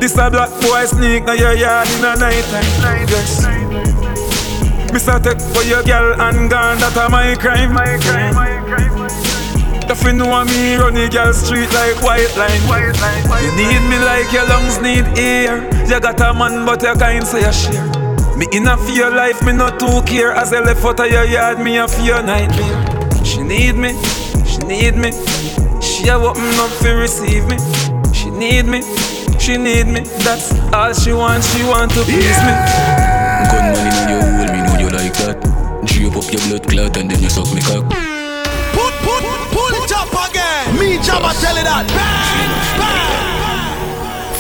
This 0.01 0.17
a 0.17 0.31
black 0.31 0.49
boy 0.63 0.87
sneak 0.87 1.25
now 1.25 1.35
your 1.35 1.53
yard 1.53 1.89
in 1.93 2.05
a 2.09 2.17
night 2.17 2.45
time. 2.49 3.09
Yes. 3.13 3.45
Say 5.05 5.19
take 5.21 5.41
for 5.53 5.63
your 5.63 5.83
girl 5.83 6.21
and 6.21 6.49
gone 6.49 6.79
that 6.79 6.97
a 6.97 7.09
my 7.11 7.35
crime. 7.37 7.75
My 7.75 7.99
crime. 8.01 9.00
If 9.91 10.05
you 10.05 10.13
know 10.13 10.45
me, 10.45 10.77
run 10.77 10.95
the 10.95 11.09
girl 11.09 11.33
street 11.33 11.67
like 11.75 12.01
white 12.01 12.31
line. 12.39 12.63
You 13.43 13.51
need 13.59 13.83
me 13.91 13.99
like 13.99 14.33
your 14.33 14.47
lungs 14.47 14.79
need 14.79 15.03
air. 15.19 15.67
You 15.85 15.99
got 15.99 16.21
a 16.21 16.33
man, 16.33 16.65
but 16.65 16.81
you 16.81 16.95
kind 16.95 17.27
so 17.27 17.39
you 17.39 17.51
share. 17.51 17.83
Me 18.39 18.47
in 18.53 18.69
a 18.69 18.77
fear 18.77 19.11
life, 19.11 19.43
me 19.45 19.53
not 19.53 19.81
too 19.81 20.01
care. 20.07 20.31
As 20.31 20.53
I 20.53 20.61
left 20.61 20.85
out 20.85 21.01
of 21.01 21.11
your 21.11 21.25
yard, 21.25 21.59
me 21.59 21.79
a 21.79 21.89
fear 21.89 22.23
nightmare. 22.23 23.25
She 23.25 23.43
need 23.43 23.75
me, 23.75 23.99
she 24.47 24.59
need 24.63 24.95
me. 24.95 25.11
She 25.83 26.07
a 26.07 26.17
open 26.17 26.55
up 26.63 26.71
to 26.83 26.95
receive 26.95 27.49
me. 27.51 27.59
She 28.15 28.31
need 28.31 28.67
me, 28.67 28.83
she 29.41 29.59
need 29.59 29.89
me. 29.89 30.07
That's 30.23 30.55
all 30.73 30.95
she 30.95 31.13
want. 31.13 31.43
She 31.43 31.65
want 31.65 31.91
to 31.99 32.05
please 32.05 32.39
me. 32.47 32.55
Gunman 33.51 33.91
in 33.91 34.09
your 34.09 34.23
hole, 34.23 34.55
me 34.55 34.61
know 34.63 34.79
you 34.79 34.91
like 34.95 35.15
that. 35.19 35.43
Drape 35.85 36.15
up 36.15 36.31
your 36.31 36.43
blood 36.47 36.69
clot 36.69 36.97
and 36.97 37.11
then 37.11 37.21
you 37.21 37.29
suck 37.29 37.53
me 37.53 37.61
cock. 37.61 38.20
Me, 40.81 40.97
Jabba, 40.97 41.39
tell 41.43 41.57
it 41.59 41.65
that. 41.65 41.85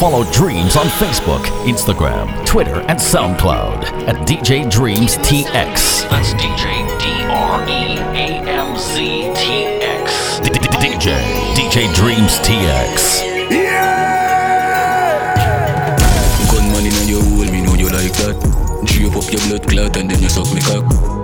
Follow 0.00 0.24
Dreams 0.32 0.74
on 0.74 0.86
Facebook, 0.86 1.44
Instagram, 1.68 2.32
Twitter, 2.46 2.80
and 2.88 2.98
SoundCloud 2.98 3.84
at 4.08 4.16
DJ 4.26 4.64
Dreamz 4.64 5.18
TX. 5.18 6.08
That's 6.08 6.32
DJ 6.40 6.88
D 6.98 7.04
R 7.28 7.60
E 7.68 7.98
A 8.16 8.40
M 8.48 8.74
Z 8.78 8.96
T 9.36 9.66
X. 9.84 10.40
DJ 10.80 11.20
DJ 11.52 11.92
Dreamz 11.92 12.40
TX. 12.40 13.20
Yeah! 13.50 14.16
Gunman 16.50 16.86
in 16.86 17.06
your 17.06 17.22
hole, 17.22 17.44
me 17.52 17.60
know 17.60 17.74
you 17.74 17.90
like 17.90 18.14
that. 18.24 18.36
Drape 18.86 19.14
up 19.14 19.30
your 19.30 19.42
blood 19.46 19.68
clot 19.68 19.96
and 19.98 20.10
then 20.10 20.22
you 20.22 20.30
suck 20.30 20.50
me 20.54 20.62
cock. 20.62 21.19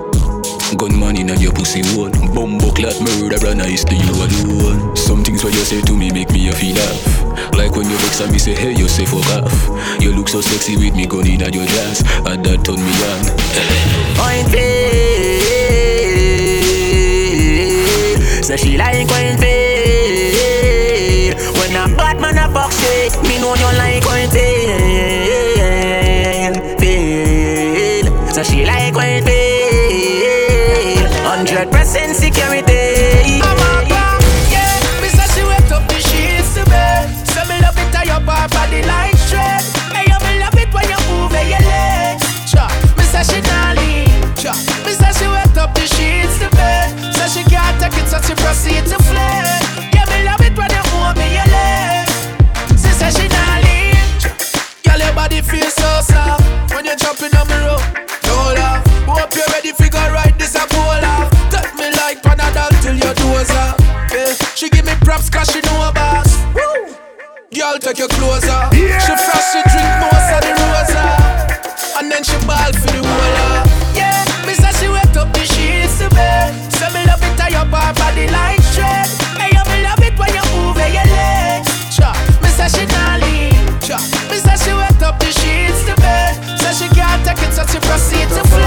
Gunman 0.77 1.17
in 1.17 1.31
and 1.31 1.41
your 1.41 1.53
pussy 1.53 1.81
hole. 1.95 2.11
Bumbo 2.35 2.71
clot 2.73 3.01
murderer 3.01 3.55
nice 3.55 3.85
to 3.85 3.95
you 3.95 4.12
alone. 4.12 4.95
Some 4.97 5.25
things 5.25 5.43
what 5.43 5.55
you 5.55 5.61
say 5.61 5.81
to 5.83 5.93
me 5.97 6.11
make 6.12 6.31
me 6.33 6.49
a 6.49 6.53
feel 6.53 6.75
laugh 6.77 7.53
Like 7.55 7.75
when 7.77 7.89
you 7.89 7.97
vex 7.97 8.21
and 8.21 8.31
me 8.33 8.39
say 8.39 8.55
hey 8.55 8.73
you 8.77 8.89
say 8.89 9.05
fuck 9.07 9.27
off. 9.43 10.03
You 10.03 10.12
look 10.15 10.29
so 10.29 10.41
sexy 10.41 10.77
with 10.77 10.95
me 10.95 11.07
gun 11.07 11.27
in 11.27 11.43
at 11.43 11.55
your 11.55 11.67
dress 11.67 12.03
And 12.27 12.45
that 12.45 12.65
turn 12.65 12.77
me 12.77 12.93
on. 13.09 13.25
Point 14.19 14.49
feel 14.51 14.77
So 18.43 18.57
she 18.57 18.77
like 18.77 19.09
point 19.09 19.41
feel 19.41 21.35
When 21.59 21.73
a 21.77 21.89
bad 21.97 22.21
man 22.21 22.37
a 22.39 22.49
fuck 22.53 22.73
shit 22.73 23.17
Me 23.23 23.39
know 23.41 23.55
you 23.55 23.73
like 23.79 24.03
point 24.03 24.31
feel 24.33 25.26
Girl, 67.77 67.93
take 67.93 67.99
your 67.99 68.09
clothes 68.09 68.49
off. 68.49 68.73
She 68.73 68.81
frost, 68.89 69.53
she 69.53 69.61
drink 69.69 69.93
most 70.01 70.33
of 70.33 70.41
the 70.41 70.53
rosa. 70.57 71.05
And 72.01 72.11
then 72.11 72.25
she 72.25 72.33
ball 72.49 72.73
for 72.73 72.89
the 72.89 73.05
whole 73.05 73.93
Yeah, 73.93 74.25
me 74.47 74.55
say 74.55 74.73
she 74.81 74.89
wet 74.89 75.15
up 75.15 75.31
the 75.35 75.45
sheets 75.45 75.99
to 75.99 76.09
bed. 76.09 76.57
So 76.73 76.89
me 76.97 77.05
love 77.05 77.21
it 77.21 77.39
how 77.39 77.49
your 77.53 77.67
bar 77.69 77.93
body 77.93 78.29
like 78.29 78.62
straight. 78.73 79.12
Hey, 79.37 79.53
you 79.53 79.61
me 79.69 79.85
love 79.85 80.01
it 80.01 80.17
when 80.17 80.33
you 80.33 80.45
move 80.57 80.81
your 80.81 81.05
legs. 81.05 81.69
Cha, 81.95 82.17
me 82.41 82.49
say 82.49 82.69
she 82.73 82.87
not 82.97 83.21
lean. 83.21 83.53
Cha, 83.85 84.01
me 84.33 84.41
say 84.41 84.57
she 84.57 84.73
wet 84.73 85.03
up 85.03 85.19
the 85.21 85.29
sheets 85.29 85.85
to 85.85 85.95
bed. 86.01 86.33
So 86.57 86.73
she 86.73 86.89
can't 86.97 87.21
take 87.29 87.45
it, 87.45 87.53
so 87.53 87.61
she 87.69 87.77
proceed 87.85 88.29
to 88.41 88.43
flirt. 88.49 88.65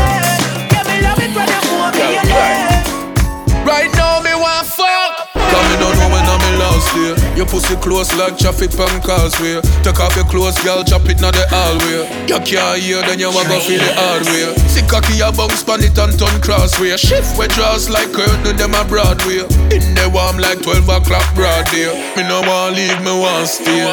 Your 7.40 7.48
pussy 7.48 7.80
close 7.80 8.12
like 8.20 8.36
traffic 8.36 8.76
on 8.76 9.00
causeway 9.00 9.64
Take 9.80 10.04
off 10.04 10.12
your 10.20 10.28
clothes, 10.28 10.60
girl, 10.60 10.84
chop 10.84 11.08
it 11.08 11.24
now 11.24 11.32
the 11.32 11.48
hallway 11.48 12.04
You 12.28 12.36
can't 12.44 12.76
hear, 12.76 13.00
then 13.08 13.16
you 13.16 13.32
a 13.32 13.44
go 13.48 13.56
feel 13.64 13.80
the 13.80 13.96
hard 13.96 14.28
way. 14.28 14.52
See 14.68 14.84
cocky 14.84 15.24
a 15.24 15.32
bounce 15.32 15.64
pan 15.64 15.80
it 15.80 15.96
and 15.96 16.20
turn 16.20 16.36
crossway 16.44 17.00
Shift 17.00 17.40
where 17.40 17.48
draws 17.48 17.88
like 17.88 18.12
curtain, 18.12 18.60
them 18.60 18.76
a 18.76 18.84
Broadway. 18.84 19.48
In 19.72 19.96
the 19.96 20.12
warm 20.12 20.36
like 20.36 20.60
12 20.68 20.84
o'clock 20.84 21.24
broad 21.32 21.64
day. 21.72 21.88
Me 22.20 22.28
no 22.28 22.44
want 22.44 22.76
leave, 22.76 23.00
me 23.08 23.16
want 23.16 23.48
stay. 23.48 23.88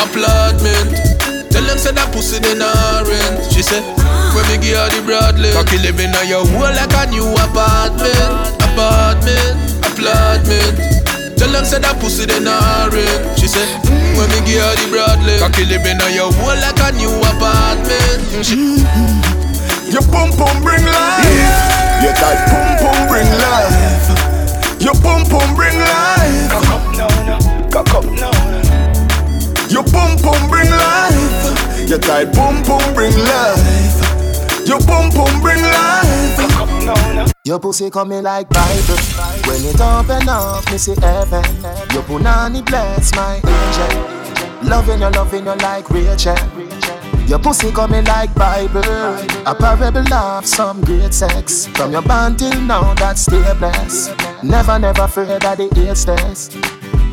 Applaudment. 0.00 0.96
Tell 1.52 1.68
them 1.68 1.76
say 1.76 1.92
that 1.92 2.08
pussy 2.16 2.40
they 2.40 2.56
not 2.56 3.04
rent. 3.04 3.44
She 3.52 3.60
said, 3.60 3.84
when 4.32 4.48
me 4.48 4.56
give 4.56 4.80
her 4.80 4.88
the 4.88 5.04
Bradley 5.04 5.52
Cocky 5.52 5.76
living 5.84 6.16
on 6.16 6.24
your 6.24 6.48
wall 6.56 6.72
like 6.72 6.96
a 6.96 7.12
new 7.12 7.28
apartment. 7.36 8.56
Apartment. 8.72 9.52
Apartment. 9.84 10.99
Tell 11.40 11.48
them 11.48 11.64
say 11.64 11.80
that 11.80 11.96
pussy 12.04 12.28
they 12.28 12.36
not 12.40 12.92
red. 12.92 13.38
She 13.40 13.48
said, 13.48 13.64
mm, 13.88 14.12
when 14.20 14.28
me 14.28 14.44
give 14.44 14.60
her 14.60 14.74
the 14.76 14.86
broadly, 14.92 15.40
cocky 15.40 15.64
living 15.64 15.96
on 16.04 16.12
your 16.12 16.28
wall 16.36 16.52
like 16.60 16.76
a 16.84 16.92
new 16.92 17.08
apartment. 17.32 18.20
Mm, 18.36 18.44
She, 18.44 18.84
Your 19.96 20.04
pum 20.12 20.30
pum 20.36 20.60
bring 20.62 20.84
life. 20.84 21.24
Your 22.04 22.12
tight 22.14 22.40
pum 22.52 22.68
pum 22.78 23.08
bring 23.08 23.26
life. 23.40 23.72
Your 24.84 24.94
pum 25.00 25.24
pum 25.26 25.48
bring 25.56 25.74
life. 25.80 26.52
Cock 26.52 26.68
up 26.76 26.84
now, 26.94 27.10
cock 27.72 27.90
up 27.96 28.04
now. 28.20 28.30
Your 29.72 29.82
pum 29.88 30.20
pum 30.20 30.40
bring 30.52 30.68
life. 30.70 31.88
Your 31.88 31.98
tight 31.98 32.32
pum 32.36 32.62
pum 32.62 32.84
bring 32.94 33.16
life. 33.16 34.68
Your 34.68 34.78
pum 34.84 35.10
pum 35.10 35.40
bring 35.40 35.60
life. 35.60 36.09
Now. 36.94 37.26
Your 37.44 37.60
pussy 37.60 37.90
coming 37.90 38.22
like 38.22 38.48
Bible. 38.48 38.96
When 39.46 39.64
it 39.64 39.80
open 39.80 40.28
up, 40.28 40.70
me 40.70 40.78
see 40.78 40.94
heaven. 41.00 41.44
Your 41.92 42.02
punani 42.02 42.64
bless 42.66 43.14
my 43.14 43.36
angel. 43.36 44.68
Loving 44.68 45.00
you, 45.00 45.10
loving 45.10 45.46
you 45.46 45.54
like 45.56 45.88
Rachel. 45.90 46.36
Your 47.26 47.38
pussy 47.38 47.70
coming 47.70 48.04
like 48.04 48.34
Bible. 48.34 48.82
A 49.46 49.54
parable 49.54 50.12
of 50.12 50.44
some 50.44 50.80
great 50.80 51.14
sex. 51.14 51.66
From 51.68 51.92
your 51.92 52.02
band 52.02 52.40
till 52.40 52.60
now, 52.62 52.94
that's 52.94 53.22
still 53.22 53.54
blessed. 53.54 54.12
Never, 54.42 54.78
never 54.78 55.02
afraid 55.02 55.40
that 55.42 55.58
the 55.58 55.70
AIDS 55.80 56.04
test. 56.04 56.54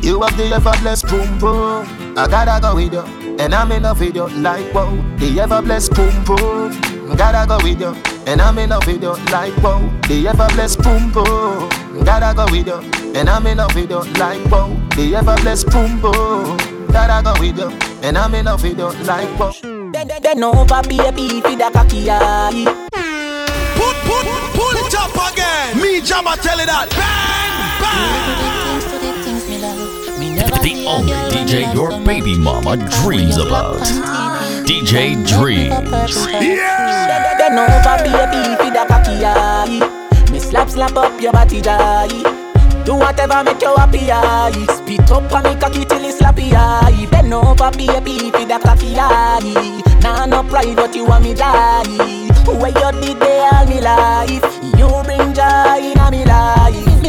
You 0.02 0.20
have 0.22 0.36
the 0.36 0.52
ever 0.54 0.72
blessed 0.80 1.06
boom 1.08 1.38
boom. 1.38 1.86
I 2.16 2.26
gotta 2.28 2.60
go 2.60 2.74
with 2.74 2.92
you, 2.92 3.36
and 3.38 3.54
I'm 3.54 3.70
in 3.72 3.82
with 3.82 4.14
you 4.14 4.26
like 4.28 4.74
wow. 4.74 4.90
The 5.18 5.40
ever 5.40 5.62
blessed 5.62 5.94
boom 5.94 6.24
boom. 6.24 7.16
Gotta 7.16 7.46
go 7.46 7.58
with 7.62 7.80
you, 7.80 7.94
and 8.28 8.42
I'm 8.42 8.58
in 8.58 8.68
love 8.68 8.86
with 8.86 9.02
you 9.02 9.14
like 9.32 9.56
wow. 9.62 9.80
The 10.06 10.28
ever 10.28 10.48
blessed 10.54 10.82
boom 10.82 11.10
boom. 11.10 11.68
Gotta 12.04 12.34
go 12.36 12.44
with 12.52 12.66
you, 12.66 12.80
and 13.16 13.28
I'm 13.28 13.46
in 13.46 13.56
love 13.56 13.74
with 13.74 13.90
you 13.90 14.02
like 14.20 14.44
wow. 14.50 14.68
The 14.96 15.16
ever 15.16 15.36
blessed 15.36 15.70
boom 15.70 16.00
boom. 16.00 16.56
Gotta 16.88 17.24
go 17.24 17.32
with 17.40 17.58
you, 17.58 17.70
and 18.02 18.18
I'm 18.18 18.34
in 18.34 18.44
love 18.44 18.62
with 18.62 18.78
you 18.78 18.90
like 19.06 19.38
wow. 19.38 19.52
Then, 19.62 19.92
then, 19.92 20.22
then 20.22 20.44
over 20.44 20.82
baby 20.82 21.40
feed 21.40 21.60
a 21.60 21.70
cocky 21.70 22.10
eye. 22.10 22.64
Put, 23.78 23.96
put, 24.04 24.26
pull 24.52 24.76
it 24.76 24.94
up 24.94 25.32
again. 25.32 25.80
Me 25.80 26.00
Jabba 26.00 26.36
tell 26.42 26.60
it 26.60 26.66
that. 26.66 26.90
Bang, 26.92 27.80
bang. 27.80 28.28
The 30.62 30.86
only 30.86 31.12
DJ 31.30 31.72
your 31.72 31.90
baby 32.04 32.38
mama 32.38 32.76
dreams 33.02 33.38
about. 33.38 34.47
DJ 34.68 35.16
Dreamz. 35.24 35.72
Over 35.72 36.04
baby 38.04 38.42
feed 38.60 38.76
a. 38.76 40.30
Me 40.30 40.38
slap 40.38 40.68
slap 40.68 40.94
up 40.94 41.18
your 41.22 41.32
body. 41.32 41.62
Do 42.84 42.96
whatever 42.96 43.42
make 43.44 43.62
you 43.62 43.74
happy 43.74 44.12
eye. 44.12 44.52
Spit 44.76 45.10
up 45.10 45.32
on 45.32 45.44
me 45.44 45.58
cocky 45.58 45.86
till 45.86 46.04
it's 46.04 46.20
slappy 46.20 46.52
eye. 46.52 47.08
Then 47.10 47.32
over 47.32 47.70
baby 47.70 48.30
feed 48.30 48.50
a 48.50 48.58
cocky 48.58 48.94
eye. 48.98 49.80
Nah 50.02 50.26
no 50.26 50.42
pride 50.42 50.76
what 50.76 50.94
you 50.94 51.06
want 51.06 51.24
me 51.24 51.32
die. 51.32 52.28
Where 52.44 52.68
you 52.68 53.00
did 53.00 53.20
they 53.20 53.48
all 53.50 53.66
me 53.66 53.80
life. 53.80 54.37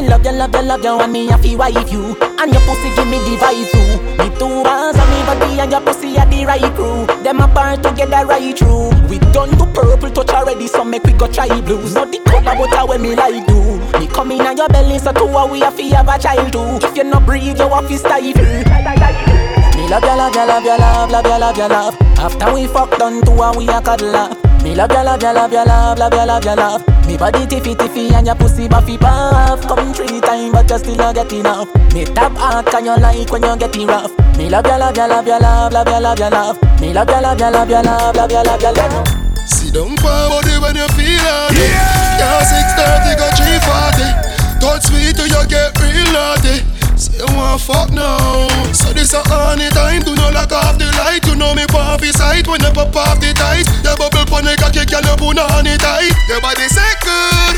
Love 0.09 0.25
you, 0.25 0.31
love 0.31 0.53
you, 0.55 0.61
love 0.63 0.83
you, 0.83 0.99
and 0.99 1.13
me 1.13 1.27
happy 1.27 1.55
wife 1.55 1.91
you. 1.91 2.17
And 2.39 2.51
your 2.51 2.61
pussy 2.61 2.89
give 2.95 3.07
me 3.07 3.17
the 3.19 3.37
vibe 3.37 3.69
too. 3.71 3.89
Me 4.17 4.27
two 4.37 4.63
hands 4.63 4.97
on 4.97 5.07
me 5.09 5.19
body 5.25 5.59
and 5.59 5.71
your 5.71 5.81
pussy 5.81 6.17
are 6.17 6.25
the 6.25 6.45
right 6.45 6.73
crew. 6.75 7.05
Them 7.23 7.39
apart 7.39 7.83
together 7.83 8.25
right 8.25 8.57
through. 8.57 8.89
We 9.07 9.19
done 9.31 9.51
to 9.57 9.65
purple 9.67 10.09
touch 10.09 10.29
already, 10.29 10.67
so 10.67 10.83
make 10.83 11.03
we 11.03 11.13
go 11.13 11.27
try 11.27 11.61
blues. 11.61 11.93
Not 11.93 12.11
the 12.11 12.19
color, 12.19 12.55
but 12.57 12.73
how 12.75 12.97
me 12.97 13.15
like 13.15 13.45
do. 13.47 13.77
Me 13.99 14.07
come 14.07 14.31
in 14.31 14.41
on 14.41 14.57
your 14.57 14.69
belly, 14.69 14.99
so 14.99 15.11
two 15.13 15.27
we 15.51 15.59
have 15.59 15.77
to 15.77 15.83
have 15.95 16.09
a 16.09 16.17
child 16.17 16.51
too. 16.51 16.87
If 16.87 16.97
you 16.97 17.03
not 17.03 17.25
breathe, 17.25 17.59
you 17.59 17.69
have 17.69 17.87
to 17.87 17.97
stifle. 17.97 18.43
Me 18.43 19.87
love 19.87 20.03
you, 20.03 20.15
love 20.15 20.35
you, 20.35 20.45
love 20.45 20.63
you, 20.63 20.77
love, 20.77 21.11
love 21.11 21.25
you, 21.25 21.39
love 21.39 21.57
you, 21.57 21.67
love. 21.67 21.95
After 22.19 22.53
we 22.53 22.67
fuck 22.67 22.97
done 22.97 23.21
two 23.23 23.41
and 23.41 23.57
we 23.57 23.67
a 23.69 23.81
cuddle 23.81 24.15
up. 24.15 24.48
Me 24.63 24.75
love 24.75 24.91
you, 24.91 25.03
love 25.03 25.21
you, 25.21 25.33
love 25.33 25.51
you, 25.51 25.65
love, 25.65 25.97
love 25.97 26.13
you, 26.13 26.25
love 26.25 26.45
you, 26.45 26.55
love. 26.55 27.07
Me 27.07 27.17
body 27.17 27.45
tiffy 27.47 27.75
tiffy 27.75 28.13
and 28.13 28.27
your 28.27 28.35
pussy 28.35 28.67
buffy 28.67 28.97
buff. 28.97 29.61
Come 29.67 29.93
three 29.93 30.19
times 30.21 30.53
but 30.53 30.69
you 30.69 30.77
still 30.77 30.95
not 30.95 31.15
get 31.15 31.31
enough. 31.33 31.67
Me 31.93 32.05
tap 32.05 32.33
hard 32.35 32.65
can 32.67 32.85
you 32.85 32.95
like 32.97 33.31
when 33.31 33.43
you 33.43 33.57
getting 33.57 33.87
rough. 33.87 34.11
Me 34.37 34.49
love 34.49 34.65
you, 34.65 34.77
love 34.77 34.95
you, 34.95 35.07
love 35.07 35.25
you, 35.25 35.39
love, 35.39 35.73
love 35.73 35.87
you, 35.87 35.99
love 35.99 36.19
you, 36.19 36.29
love. 36.29 36.81
Me 36.81 36.93
love 36.93 37.09
you, 37.09 37.21
love 37.21 37.39
you, 37.39 37.49
love 37.49 37.69
you, 37.69 37.81
love, 37.81 38.15
love 38.15 38.31
you, 38.31 38.43
love 38.43 38.61
you, 38.61 38.73
love. 38.73 39.07
Sit 39.49 39.73
down 39.73 39.95
for 39.97 40.03
body 40.29 40.55
when 40.61 40.75
you 40.75 40.87
feel 40.93 41.17
it. 41.17 41.55
Yeah. 41.57 42.19
Yeah, 42.19 42.43
630 42.43 43.15
got 43.17 43.33
340. 43.33 44.59
Touch 44.59 44.83
sweet 44.85 45.15
till 45.15 45.25
you 45.25 45.43
get 45.47 45.73
real 45.81 46.11
naughty. 46.13 46.78
You 47.19 47.27
want 47.35 47.59
fuck 47.59 47.91
now. 47.91 48.47
So 48.71 48.95
this 48.95 49.11
a 49.11 49.19
honey 49.27 49.67
time. 49.75 50.07
Do 50.07 50.15
not 50.15 50.31
lock 50.33 50.55
off 50.55 50.79
the 50.79 50.87
light. 51.03 51.27
You 51.27 51.35
know 51.35 51.53
me 51.53 51.67
pop 51.67 51.99
sight 51.99 52.47
when 52.47 52.63
you 52.63 52.71
pop 52.71 52.95
off 52.95 53.19
the 53.19 53.35
tight. 53.35 53.67
Your 53.83 53.99
bubble 53.99 54.23
pon 54.23 54.47
the 54.47 54.55
cocky, 54.55 54.87
girl 54.87 55.03
you 55.03 55.15
put 55.19 55.35
on 55.35 55.67
it 55.67 55.83
tight. 55.83 56.15
Your 56.31 56.39
body 56.39 56.71
say 56.71 56.93
good. 57.03 57.55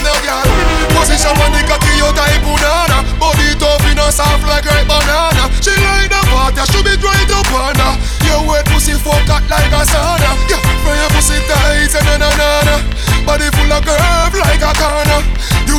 No 0.00 0.14
girl, 0.24 0.48
position 0.96 1.36
on 1.36 1.52
the 1.52 1.60
cocky, 1.68 1.92
you 2.00 2.08
type 2.16 2.40
banana. 2.40 3.04
Body 3.20 3.52
tough, 3.60 3.84
you 3.84 3.92
know 3.92 4.08
soft 4.08 4.46
like 4.48 4.64
ripe 4.64 4.88
banana. 4.88 5.44
She 5.60 5.76
like 5.76 6.08
the 6.08 6.22
water, 6.32 6.64
she 6.72 6.80
be 6.80 6.96
dry 6.96 7.20
to 7.28 7.38
panda. 7.52 8.00
Your 8.24 8.40
wet 8.48 8.64
pussy 8.72 8.96
fuck 8.96 9.26
hot 9.28 9.44
like 9.52 9.74
a 9.74 9.82
sauna. 9.84 10.30
Yeah, 10.48 10.62
from 10.86 10.96
your 10.96 11.10
pussy 11.12 11.36
tight 11.44 11.92
na 12.00 12.14
na 12.16 12.30
na 12.32 12.48
na. 12.64 12.74
Body 13.28 13.52
full 13.52 13.68
of 13.74 13.84
curve 13.84 14.38
like 14.40 14.64
a 14.64 14.72
corner. 14.72 15.20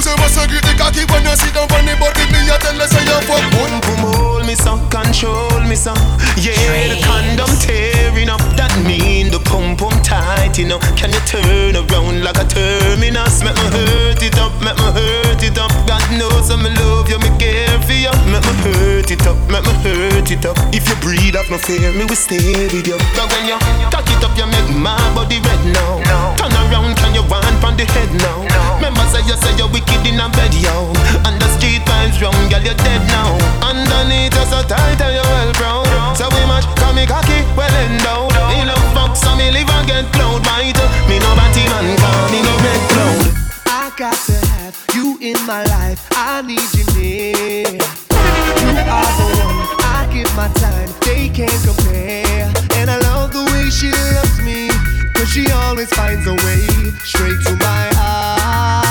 Use 0.02 0.10
a 0.10 0.18
muscle 0.18 0.48
grip 0.50 0.66
the 0.66 0.74
cocky 0.82 1.06
when 1.14 1.22
you 1.22 1.36
sit 1.38 1.54
down 1.54 1.70
on 1.70 1.86
the 1.86 1.94
body. 2.02 2.26
Me 2.34 2.42
a 2.50 2.58
tell 2.58 2.74
us 2.82 2.90
say 2.90 3.06
you 3.06 3.22
fuck. 3.22 3.38
Boom 3.54 3.70
boom 3.86 4.02
hold 4.10 4.42
me 4.50 4.56
some, 4.58 4.82
control 4.90 5.62
me 5.62 5.78
some. 5.78 6.02
Yeah, 6.42 6.58
the 6.90 6.98
condom 7.06 7.54
tearing 7.62 8.26
up. 8.26 8.42
That 8.58 8.74
mean 8.82 9.30
the 9.30 9.38
pum 9.38 9.78
pum 9.78 9.94
tight, 10.02 10.58
you 10.58 10.66
know. 10.66 10.82
Can 10.98 11.14
you 11.14 11.22
turn 11.30 11.78
around 11.78 12.26
like 12.26 12.42
a 12.42 12.50
terminus? 12.50 13.46
Make 13.46 13.54
me 13.54 13.68
hurt 13.70 14.26
it 14.26 14.42
up, 14.42 14.50
make 14.66 14.74
me 14.74 14.90
hurt 14.90 15.44
it 15.46 15.62
up. 15.62 15.70
God 15.86 16.02
knows 16.18 16.50
I'm 16.50 16.66
in 16.66 16.74
love 16.82 17.06
you, 17.06 17.22
me 17.22 17.30
care 17.38 17.78
for 17.86 17.94
you. 17.94 18.10
Make 18.26 18.42
me 18.42 18.54
hurt 18.66 19.14
it 19.14 19.22
up, 19.30 19.38
make 19.54 19.62
me 19.70 19.74
hurt 19.86 20.34
it 20.34 20.50
up. 20.50 20.58
If 20.74 20.90
you 20.90 20.98
breathe 20.98 21.38
up 21.38 21.46
no 21.54 21.62
fear, 21.62 21.94
me 21.94 22.10
will 22.10 22.18
stay 22.18 22.42
with 22.74 22.90
you. 22.90 22.98
Cause 23.14 23.30
when 23.30 23.46
you 23.46 23.58
cock 23.94 24.10
it 24.10 24.26
up, 24.26 24.34
you 24.34 24.50
make 24.50 24.66
my 24.74 24.98
body 25.14 25.38
red 25.46 25.62
now. 25.70 26.02
Turn 26.42 26.50
around, 26.58 26.98
can 26.98 27.14
you 27.14 27.22
want 27.30 27.46
from 27.62 27.78
the 27.78 27.86
head 27.86 28.10
now? 28.18 28.50
Remember 28.82 29.06
say 29.14 29.22
you 29.30 29.38
say 29.38 29.54
you're 29.62 29.70
wicked 29.70 29.91
in 30.08 30.20
a 30.20 30.28
bed, 30.36 30.54
yo. 30.56 30.92
And 31.28 31.36
the 31.42 31.48
street 31.58 31.82
vibes 31.88 32.22
wrong, 32.22 32.38
girl, 32.50 32.64
you're 32.64 32.78
dead 32.86 33.02
now. 33.08 33.36
Underneath 33.66 34.34
you're 34.36 34.50
so 34.50 34.62
tight 34.64 35.00
and 35.02 35.14
you're 35.16 35.32
well 35.32 35.52
proud. 35.54 35.88
So 36.18 36.28
we 36.30 36.42
match, 36.48 36.68
call 36.78 36.94
me 36.94 37.06
cocky, 37.06 37.44
well 37.56 37.74
endowed. 37.86 38.34
Me 38.52 38.66
love 38.66 38.86
fuck, 38.94 39.16
so 39.16 39.36
me 39.36 39.52
live 39.52 39.70
and 39.70 39.88
get 39.88 40.06
cloud 40.14 40.42
white. 40.46 40.80
Me 41.08 41.18
no 41.20 41.32
batty 41.36 41.64
man, 41.72 41.88
call 41.98 42.24
me 42.32 42.40
no 42.44 42.54
red 42.64 42.82
cloud. 42.92 43.24
I 43.68 43.92
got 43.98 44.18
to 44.28 44.38
have 44.54 44.76
you 44.94 45.18
in 45.22 45.38
my 45.46 45.64
life. 45.66 46.08
I 46.12 46.42
need 46.42 46.70
you 46.74 46.86
near. 46.96 47.80
You 48.62 48.74
are 48.86 49.14
the 49.18 49.28
one 49.42 49.68
I 49.84 50.10
give 50.14 50.32
my 50.36 50.48
time. 50.60 50.90
They 51.06 51.30
can't 51.30 51.52
compare. 51.64 52.52
And 52.78 52.90
I 52.90 52.98
love 53.00 53.32
the 53.32 53.44
way 53.52 53.70
she 53.70 53.92
loves 53.92 54.40
me. 54.42 54.70
Cause 55.14 55.30
she 55.30 55.50
always 55.52 55.90
finds 55.94 56.26
a 56.28 56.34
way 56.34 56.66
straight 57.04 57.40
to 57.46 57.56
my 57.56 57.90
heart. 57.96 58.91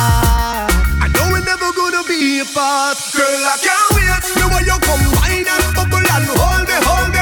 Apart. 2.40 2.96
Girl, 3.12 3.44
I 3.44 3.56
can't 3.60 3.88
wait. 3.94 4.24
The 4.36 4.46
way 4.48 4.62
you 4.64 4.78
combine 4.80 5.48
and 5.48 5.74
bubble 5.74 5.98
and 6.00 6.26
hold 6.32 6.64
me, 6.68 6.76
hold 6.86 7.12
me 7.12 7.19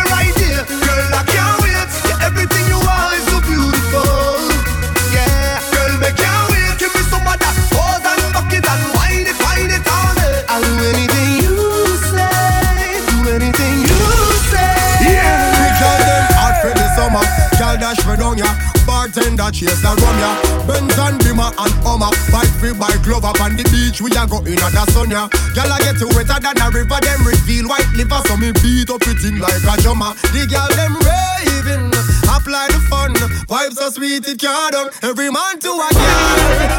Bartender 19.49 19.53
chase 19.53 19.80
the 19.80 19.88
rum 19.88 20.18
ya. 20.18 20.30
Benz 20.66 20.99
and 20.99 21.20
Bimmer 21.20 21.49
and 21.49 21.74
Hummer. 21.84 22.12
Bike 22.32 22.53
free 22.61 22.74
bike 22.74 23.03
glove 23.03 23.24
up 23.24 23.40
on 23.40 23.57
the 23.57 23.64
beach. 23.72 24.01
We 24.01 24.11
a 24.12 24.26
go 24.26 24.44
in 24.44 24.61
at 24.61 24.72
the 24.72 24.84
sun 24.92 25.11
ya. 25.11 25.28
Girl 25.55 25.72
I 25.72 25.78
get 25.80 26.01
you 26.01 26.09
wetter 26.12 26.38
than 26.40 26.61
a 26.61 26.68
river. 26.70 27.01
Them 27.01 27.24
reveal 27.24 27.68
white 27.68 27.88
liver 27.96 28.20
so 28.26 28.36
me 28.36 28.53
beat 28.61 28.90
up 28.90 29.03
it 29.09 29.24
in 29.24 29.40
like 29.40 29.64
a 29.64 29.74
drummer. 29.80 30.12
The 30.32 30.44
girl 30.49 30.68
them 30.76 30.94
raving. 31.01 31.92
Apply 32.28 32.68
the 32.68 32.80
fun. 32.92 33.14
Vibes 33.49 33.76
so 33.80 33.90
sweet 33.90 34.26
it 34.28 34.38
can't 34.38 34.72
done. 34.72 34.90
Every 35.03 35.30
man 35.30 35.59
to 35.61 35.70
a 35.72 35.88
girl. 35.96 36.18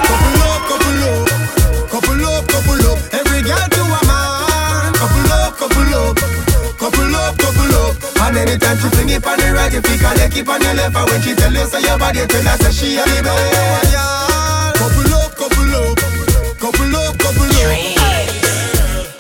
Couple 0.06 0.42
up, 0.46 0.62
couple 0.70 1.02
up. 1.10 1.26
Couple 1.90 2.26
up, 2.26 2.44
couple 2.48 2.86
up. 2.86 3.00
Every 3.14 3.42
girl 3.42 3.66
to 3.66 3.82
a 3.82 4.02
man. 4.06 4.94
Couple 4.94 5.32
up, 5.34 5.58
couple 5.58 5.94
up. 5.98 6.18
Couple 6.78 7.16
up, 7.16 7.34
couple 7.38 7.76
up. 7.82 7.99
And 8.30 8.38
anytime 8.38 8.78
she 8.78 8.86
fling 8.94 9.10
it 9.10 9.26
on 9.26 9.42
the 9.42 9.50
right, 9.58 9.74
you 9.74 9.82
pick 9.82 10.06
a 10.06 10.14
leg 10.14 10.30
keep 10.30 10.46
on 10.46 10.62
your 10.62 10.78
left. 10.78 10.94
And 10.94 11.10
when 11.10 11.20
she 11.26 11.34
tell 11.34 11.50
you 11.50 11.66
say 11.66 11.82
your 11.82 11.98
body, 11.98 12.22
tell 12.30 12.46
her 12.46 12.58
say 12.62 12.70
she 12.70 12.90
a 12.94 13.04
the. 13.26 13.34
Couple 14.78 15.14
up, 15.18 15.34
couple 15.34 15.74
up. 15.74 15.98
Couple 16.62 16.94
up, 16.94 17.18
couple 17.18 17.50
up. 17.50 17.74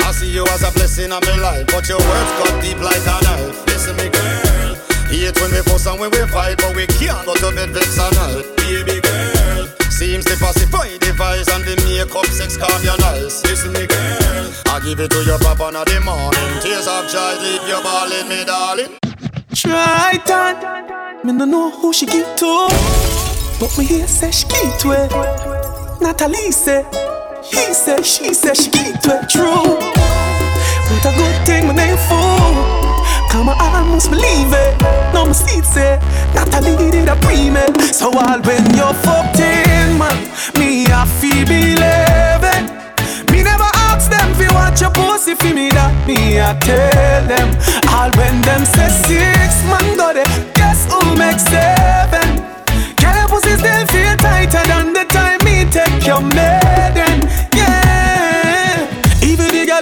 I 0.05 0.13
see 0.13 0.29
you 0.29 0.45
as 0.45 0.61
a 0.61 0.69
blessing 0.77 1.09
of 1.09 1.25
my 1.25 1.41
life, 1.41 1.65
but 1.73 1.89
your 1.89 1.97
words 1.97 2.31
cut 2.37 2.61
deep 2.61 2.77
like 2.85 3.01
a 3.01 3.17
knife. 3.25 3.57
Listen 3.65 3.97
me, 3.97 4.13
girl. 4.13 4.77
Hate 5.09 5.33
when 5.41 5.57
we 5.57 5.65
fuss 5.65 5.89
and 5.89 5.97
when 5.99 6.13
we 6.13 6.21
fight, 6.29 6.61
but 6.61 6.77
we 6.77 6.85
can't 6.85 7.25
go 7.25 7.33
to 7.33 7.49
bed 7.49 7.73
vex 7.73 7.97
and 7.97 8.13
night. 8.13 8.45
Baby 8.61 9.01
girl. 9.01 9.65
Seems 9.89 10.23
to 10.29 10.37
pacify 10.37 10.85
the 11.01 11.17
vice 11.17 11.49
and 11.49 11.65
the 11.65 11.73
makeup 11.81 12.29
sex 12.29 12.57
calm 12.61 12.77
your 12.85 12.97
nice. 13.01 13.41
Listen 13.41 13.73
me, 13.73 13.89
girl. 13.89 14.53
I 14.69 14.79
give 14.85 14.99
it 14.99 15.09
to 15.09 15.23
your 15.25 15.39
papa 15.39 15.73
in 15.73 15.81
the 15.81 15.97
morning. 16.05 16.61
Tears 16.61 16.85
of 16.85 17.09
joy, 17.09 17.41
leave 17.41 17.65
your 17.67 17.81
balling, 17.81 18.29
me 18.29 18.45
darling. 18.45 18.98
Try 19.61 20.17
on. 20.31 21.25
Me 21.25 21.33
no 21.33 21.43
know 21.43 21.69
who 21.69 21.91
she 21.91 22.05
give 22.05 22.33
to, 22.37 22.67
but 23.59 23.77
me 23.77 23.83
hear 23.83 24.07
say 24.07 24.31
she 24.31 24.47
give 24.47 24.77
to 24.79 24.91
it. 24.91 25.11
Natalie 25.99 26.49
say, 26.49 26.85
he 27.43 27.73
say, 27.73 28.01
she 28.01 28.33
say 28.33 28.53
she 28.53 28.71
give 28.71 28.97
to 29.01 29.19
it. 29.19 29.27
True, 29.27 29.75
but 30.87 31.05
a 31.05 31.11
good 31.17 31.45
thing 31.45 31.67
my 31.67 31.73
name 31.75 31.97
for. 32.07 32.39
Come 33.29 33.49
on, 33.49 33.57
I 33.59 33.79
almost 33.79 34.09
believe 34.09 34.53
it. 34.53 34.81
No 35.13 35.33
seat 35.33 35.65
say, 35.65 35.99
Natalie 36.33 36.77
did 36.89 37.09
a 37.09 37.17
pre 37.17 37.49
me. 37.49 37.65
So 37.91 38.17
all 38.17 38.39
when 38.39 38.63
you're 38.73 38.93
14, 39.03 39.99
man, 39.99 40.15
me 40.57 40.85
I 40.87 41.05
feel 41.19 41.45
believe 41.45 41.83
it. 41.83 42.78
Watch 44.59 44.81
your 44.81 44.91
pussy 44.91 45.33
fi 45.35 45.53
me 45.53 45.69
that 45.71 45.93
me 46.07 46.39
I 46.39 46.51
tell 46.67 47.23
them. 47.31 47.49
All 47.95 48.11
when 48.19 48.35
them 48.43 48.63
say 48.67 48.89
six 49.07 49.63
man 49.71 49.87
go 49.95 50.11
there, 50.13 50.27
guess 50.53 50.83
who 50.91 50.99
make 51.15 51.39
seven? 51.39 52.27
Girl 52.99 53.15
your 53.15 53.27
pussy 53.31 53.55
still 53.55 53.85
feel 53.93 54.15
tighter 54.19 54.63
than 54.67 54.91
the 54.93 55.05
time 55.15 55.39
me 55.47 55.63
take 55.71 56.03
your 56.05 56.21
maiden. 56.35 57.15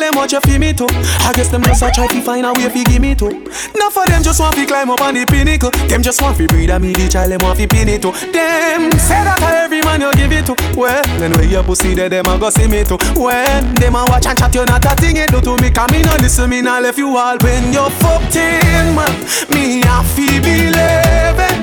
Them 0.07 0.15
watch 0.17 0.31
you 0.31 0.39
fi 0.41 0.57
me 0.57 0.73
too. 0.73 0.87
I 1.27 1.33
guess 1.35 1.49
them 1.49 1.61
just 1.63 1.83
a 1.83 1.91
try 1.91 2.07
to 2.07 2.21
find 2.21 2.45
a 2.45 2.53
way 2.53 2.69
fi 2.69 2.83
give 2.83 3.01
me 3.01 3.15
too. 3.15 3.27
Enough 3.27 3.93
for 3.93 4.05
them 4.05 4.23
just 4.23 4.39
want 4.39 4.55
fi 4.55 4.65
climb 4.65 4.89
up 4.89 5.01
on 5.01 5.13
the 5.13 5.25
pinnacle. 5.25 5.71
Them 5.87 6.01
just 6.01 6.21
want 6.21 6.37
fi 6.37 6.47
breed 6.47 6.69
a 6.69 6.79
me 6.79 6.93
the 6.93 7.07
child 7.09 7.31
them 7.31 7.39
want 7.43 7.57
fi 7.57 7.67
pin 7.67 7.89
it 7.89 8.01
to. 8.01 8.11
Them 8.31 8.91
say 8.95 9.23
that 9.23 9.41
a 9.41 9.67
every 9.67 9.81
man 9.81 10.01
you 10.01 10.11
give 10.13 10.31
it 10.31 10.45
to. 10.47 10.55
Well, 10.79 11.03
then 11.19 11.33
where 11.33 11.45
your 11.45 11.63
pussy 11.63 11.93
there 11.93 12.09
them 12.09 12.25
a 12.27 12.37
go 12.39 12.49
see 12.49 12.67
me 12.67 12.83
too. 12.83 12.97
When 13.19 13.75
them 13.75 13.95
a 13.95 14.05
watch 14.07 14.25
and 14.25 14.37
chat 14.37 14.55
you 14.55 14.65
not 14.65 14.85
a 14.85 14.95
thing 14.95 15.17
it 15.17 15.31
do 15.31 15.41
to 15.41 15.57
me. 15.61 15.69
Come 15.71 15.91
me 15.91 16.01
no 16.03 16.15
listen 16.23 16.49
me 16.49 16.61
not 16.61 16.83
left 16.83 16.97
you 16.97 17.15
all 17.17 17.37
when 17.43 17.73
you're 17.73 17.91
14 17.99 18.95
man. 18.95 19.11
Me 19.51 19.83
a 19.83 20.03
fi 20.15 20.39
believe 20.39 21.41
it. 21.41 21.57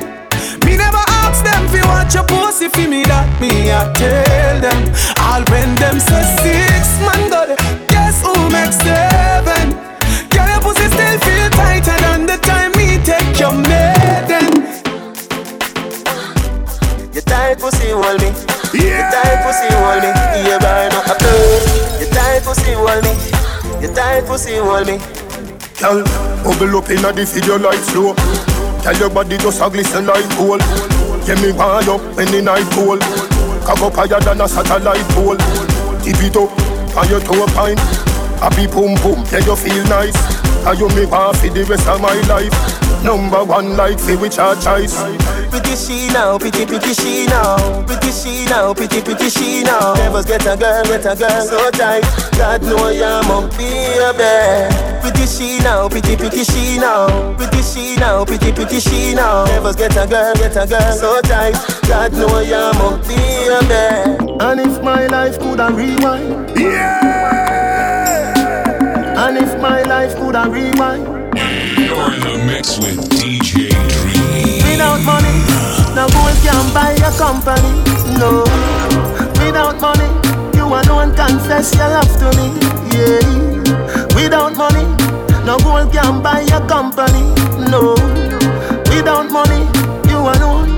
Me 0.65 0.77
never 0.77 1.05
ask 1.25 1.41
them 1.45 1.65
fi 1.73 1.81
watch 1.89 2.15
your 2.15 2.25
pussy 2.25 2.69
fi 2.69 2.87
me 2.87 3.05
that 3.09 3.25
me 3.41 3.73
I 3.73 3.89
tell 3.97 4.61
them. 4.61 4.81
All 5.17 5.43
when 5.49 5.73
them 5.81 5.97
say 5.97 6.25
six 6.45 7.01
man 7.01 7.31
go 7.33 7.41
there, 7.49 7.84
who 8.25 8.33
makes 8.51 8.77
seven? 8.81 9.77
Girl 10.33 10.49
your 10.49 10.61
pussy 10.65 10.89
still 10.89 11.17
feel 11.21 11.49
tighter 11.53 11.97
than 12.01 12.27
the 12.27 12.39
time 12.41 12.73
me 12.73 12.99
take 13.05 13.39
your 13.39 13.53
maiden. 13.53 14.65
You 17.15 17.21
tight 17.21 17.61
pussy 17.61 17.91
hold 17.93 18.21
me. 18.21 18.33
You 18.73 19.05
tight 19.13 19.39
pussy 19.45 19.69
hold 19.77 20.03
me. 20.03 20.11
You 20.43 20.59
burn 20.59 20.93
up 20.97 21.07
a 21.07 21.15
bird. 21.21 21.63
You 22.01 22.07
tight 22.11 22.43
pussy 22.43 22.73
hold 22.73 23.05
me. 23.05 23.13
You 23.81 23.95
tight 23.95 24.25
pussy 24.27 24.57
hold 24.57 24.87
me. 24.87 24.99
Girl, 25.79 26.03
bubble 26.43 26.79
up 26.79 26.91
inna 26.91 27.13
the 27.13 27.25
video 27.25 27.59
like 27.59 27.79
slow. 27.79 28.15
Tell 28.83 28.97
your 28.97 29.11
body 29.11 29.37
just 29.39 29.61
a 29.61 29.71
glisten 29.71 30.07
like 30.07 30.29
gold. 30.37 30.61
Get 31.27 31.41
me 31.41 31.53
wind 31.53 31.89
up 31.89 32.01
when 32.17 32.31
the 32.31 32.43
night 32.43 32.69
cold. 32.73 33.01
Cock 33.65 33.81
up 33.81 33.95
higher 33.95 34.21
than 34.21 34.41
a 34.41 34.49
satellite 34.49 35.05
pole. 35.13 35.37
Tip 36.05 36.21
it 36.21 36.37
up 36.37 36.53
on 36.97 37.09
your 37.09 37.21
toe 37.21 37.47
pine. 37.57 38.04
Happy 38.41 38.67
boom 38.67 38.95
boom, 39.03 39.25
yeah 39.33 39.45
you 39.45 39.57
feel 39.57 39.85
nice. 39.85 40.17
And 40.67 40.79
you 40.79 40.89
me 40.97 41.05
want 41.07 41.37
for 41.37 41.49
the 41.49 41.65
rest 41.65 41.87
of 41.89 42.01
my 42.01 42.15
life. 42.29 42.53
Number 43.05 43.45
one 43.45 43.77
like 43.77 43.99
for 43.99 44.17
which 44.17 44.39
I 44.39 44.55
choice. 44.61 44.97
Pretty 45.51 45.77
she 45.77 46.09
now, 46.09 46.39
pretty 46.39 46.65
pretty 46.65 46.95
she 46.95 47.27
now, 47.27 47.85
pretty 47.85 48.11
she 48.11 48.47
now, 48.47 48.73
pretty 48.73 49.03
pretty 49.03 49.29
she 49.29 49.63
now. 49.63 49.93
Never 49.95 50.23
get 50.23 50.47
a 50.47 50.57
girl, 50.57 50.83
get 50.85 51.05
a 51.05 51.15
girl 51.15 51.41
so 51.45 51.71
tight. 51.71 52.03
God 52.39 52.63
know 52.63 52.81
I'm 52.81 53.29
a 53.31 53.49
baby. 53.53 54.75
Pretty 55.03 55.27
she 55.27 55.59
now, 55.59 55.87
pretty 55.87 56.17
pretty 56.17 56.45
she 56.45 56.79
now, 56.79 57.37
pretty 57.37 57.63
she 57.63 57.97
now, 57.97 58.25
pretty 58.25 58.53
pretty 58.53 58.81
she 58.81 59.15
now. 59.15 59.45
Never 59.45 59.75
get 59.75 59.97
a 59.97 60.07
girl, 60.09 60.35
get 60.35 60.57
a 60.57 60.67
girl 60.67 60.93
so 60.93 61.21
tight. 61.21 61.55
God 61.87 62.13
know 62.15 62.41
I'm 62.41 62.81
a 62.81 62.97
baby. 63.05 64.35
And 64.41 64.61
if 64.61 64.83
my 64.83 65.07
life 65.09 65.39
could 65.39 65.61
a 65.61 65.71
rewind, 65.71 66.59
yeah. 66.59 67.14
And 69.25 69.39
if 69.39 69.59
my 69.59 69.81
life 69.85 70.15
could 70.17 70.37
a 70.37 70.51
rewind. 70.51 71.05
You're 71.81 72.13
in 72.13 72.21
the 72.21 72.45
mix 72.47 72.77
with 72.77 73.09
DJ 73.09 73.73
Dream. 73.73 74.61
Without 74.69 75.01
money, 75.01 75.41
no 75.97 76.05
gold 76.13 76.37
can 76.45 76.67
buy 76.77 76.93
a 76.93 77.11
company. 77.17 77.73
No, 78.21 78.45
without 79.41 79.81
money, 79.81 80.13
you 80.55 80.67
alone 80.67 81.17
confess 81.17 81.75
your 81.75 81.89
love 81.89 82.13
to 82.21 82.29
me. 82.37 82.53
Yeah, 82.93 84.15
without 84.15 84.59
money, 84.59 84.85
no 85.47 85.57
gold 85.57 85.91
can 85.91 86.23
buy 86.23 86.41
a 86.53 86.61
company. 86.69 87.25
No, 87.71 87.95
without 88.93 89.33
money, 89.33 89.65
you 90.07 90.19
alone. 90.19 90.74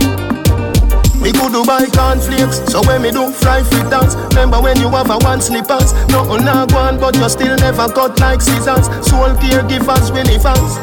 Me 1.27 1.33
could 1.33 1.51
do 1.51 1.65
buy 1.65 1.85
cornflakes, 1.91 2.63
so 2.71 2.81
when 2.87 3.03
me 3.03 3.11
do 3.11 3.33
fry 3.33 3.61
free 3.61 3.83
dance 3.91 4.15
Remember 4.31 4.61
when 4.63 4.79
you 4.79 4.89
have 4.91 5.11
a 5.11 5.19
one 5.27 5.41
slippers? 5.41 5.93
Nothing 6.07 6.45
not 6.45 6.73
one, 6.73 7.01
but 7.01 7.17
you 7.17 7.29
still 7.29 7.57
never 7.57 7.89
cut 7.89 8.21
like 8.21 8.41
scissors. 8.41 8.87
Soul 9.05 9.35
caregivers, 9.43 10.15
really 10.15 10.39
fans 10.39 10.79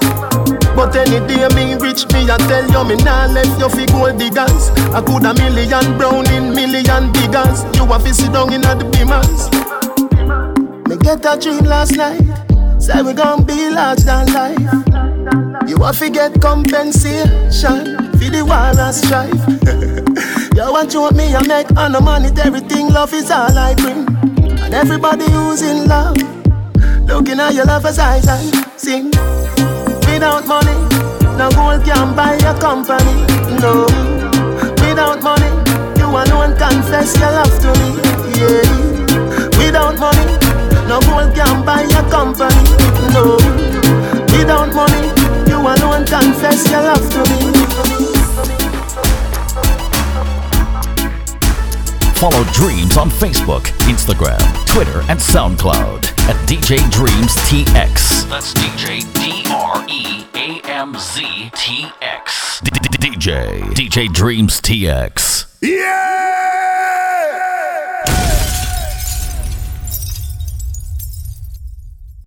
but 0.76 0.94
any 0.98 1.26
day 1.28 1.48
me 1.56 1.76
rich 1.76 2.12
me 2.12 2.28
I 2.30 2.36
tell 2.50 2.66
you 2.68 2.84
me 2.84 3.02
nah 3.06 3.28
left 3.28 3.58
you 3.58 3.70
fi 3.70 3.86
gold 3.86 4.20
diggers. 4.20 4.70
I 4.92 5.00
could 5.00 5.24
a 5.24 5.34
million 5.34 5.98
brown 5.98 6.28
in 6.32 6.54
million 6.54 7.14
diggers. 7.14 7.64
You 7.78 7.86
a 7.86 7.98
fi 7.98 8.12
sit 8.12 8.34
down 8.34 8.52
in 8.52 8.66
a 8.66 8.76
the 8.76 8.84
beamers. 8.92 9.48
Me 10.90 10.98
get 10.98 11.24
a 11.26 11.40
dream 11.40 11.64
last 11.64 11.96
night. 11.96 12.20
Say 12.82 13.02
we 13.02 13.14
gon' 13.14 13.46
be 13.46 13.70
large 13.70 14.00
than 14.00 14.34
life. 14.34 15.70
You 15.70 15.78
a 15.78 15.94
fi 15.94 16.10
get 16.10 16.42
compensation 16.42 18.13
For 18.24 18.30
the 18.30 18.46
war 18.46 18.72
and 18.72 18.96
strife 18.96 19.36
You 20.56 20.72
want 20.72 20.96
want 20.96 21.18
me 21.18 21.36
I 21.36 21.44
make? 21.44 21.68
On 21.76 21.92
the 21.92 22.00
money 22.00 22.32
Everything 22.40 22.88
love 22.88 23.14
is 23.14 23.30
all 23.30 23.52
I 23.52 23.76
bring. 23.76 24.08
And 24.64 24.74
everybody 24.74 25.30
who's 25.30 25.62
in 25.62 25.90
love. 25.90 26.16
Looking 27.04 27.42
at 27.42 27.54
your 27.54 27.66
lover's 27.66 28.00
eyes 28.00 28.26
and 28.26 28.56
sing. 28.80 29.12
Without 30.08 30.48
money, 30.48 30.72
no 31.36 31.52
gold 31.52 31.84
can 31.84 32.16
buy 32.16 32.40
your 32.40 32.56
company. 32.64 33.28
No, 33.60 33.92
without 34.80 35.20
money, 35.20 35.52
you 36.00 36.08
alone 36.08 36.56
confess 36.56 37.20
your 37.20 37.28
love 37.28 37.52
to 37.60 37.76
me. 37.76 37.92
Yeah, 38.40 38.64
without 39.60 40.00
money, 40.00 40.40
no 40.88 41.04
gold 41.12 41.36
can 41.36 41.66
buy 41.68 41.84
your 41.92 42.08
company. 42.08 42.64
No, 43.12 43.36
without 44.32 44.72
money, 44.72 45.12
you 45.52 45.60
alone 45.60 46.08
confess 46.08 46.72
your 46.72 46.84
love 46.88 47.04
to 47.12 47.24
me. 47.28 48.13
Follow 52.24 52.46
Dreamz 52.54 52.96
on 52.96 53.10
Facebook, 53.10 53.64
Instagram, 53.90 54.40
Twitter, 54.66 55.02
and 55.10 55.20
SoundCloud 55.20 56.06
at 56.30 56.38
DJ 56.48 56.78
Dreamz 56.90 57.36
TX. 57.50 58.30
That's 58.30 58.54
DJ 58.54 59.04
D 59.14 59.44
R 59.52 59.86
E 59.90 60.24
A 60.34 60.66
M 60.70 60.96
Z 60.98 61.52
T 61.54 61.86
X. 62.02 62.62
DJ 62.62 63.60
DJ 63.74 64.08
Dreamz 64.08 64.62
TX. 64.62 65.58
Yeah! 65.60 66.73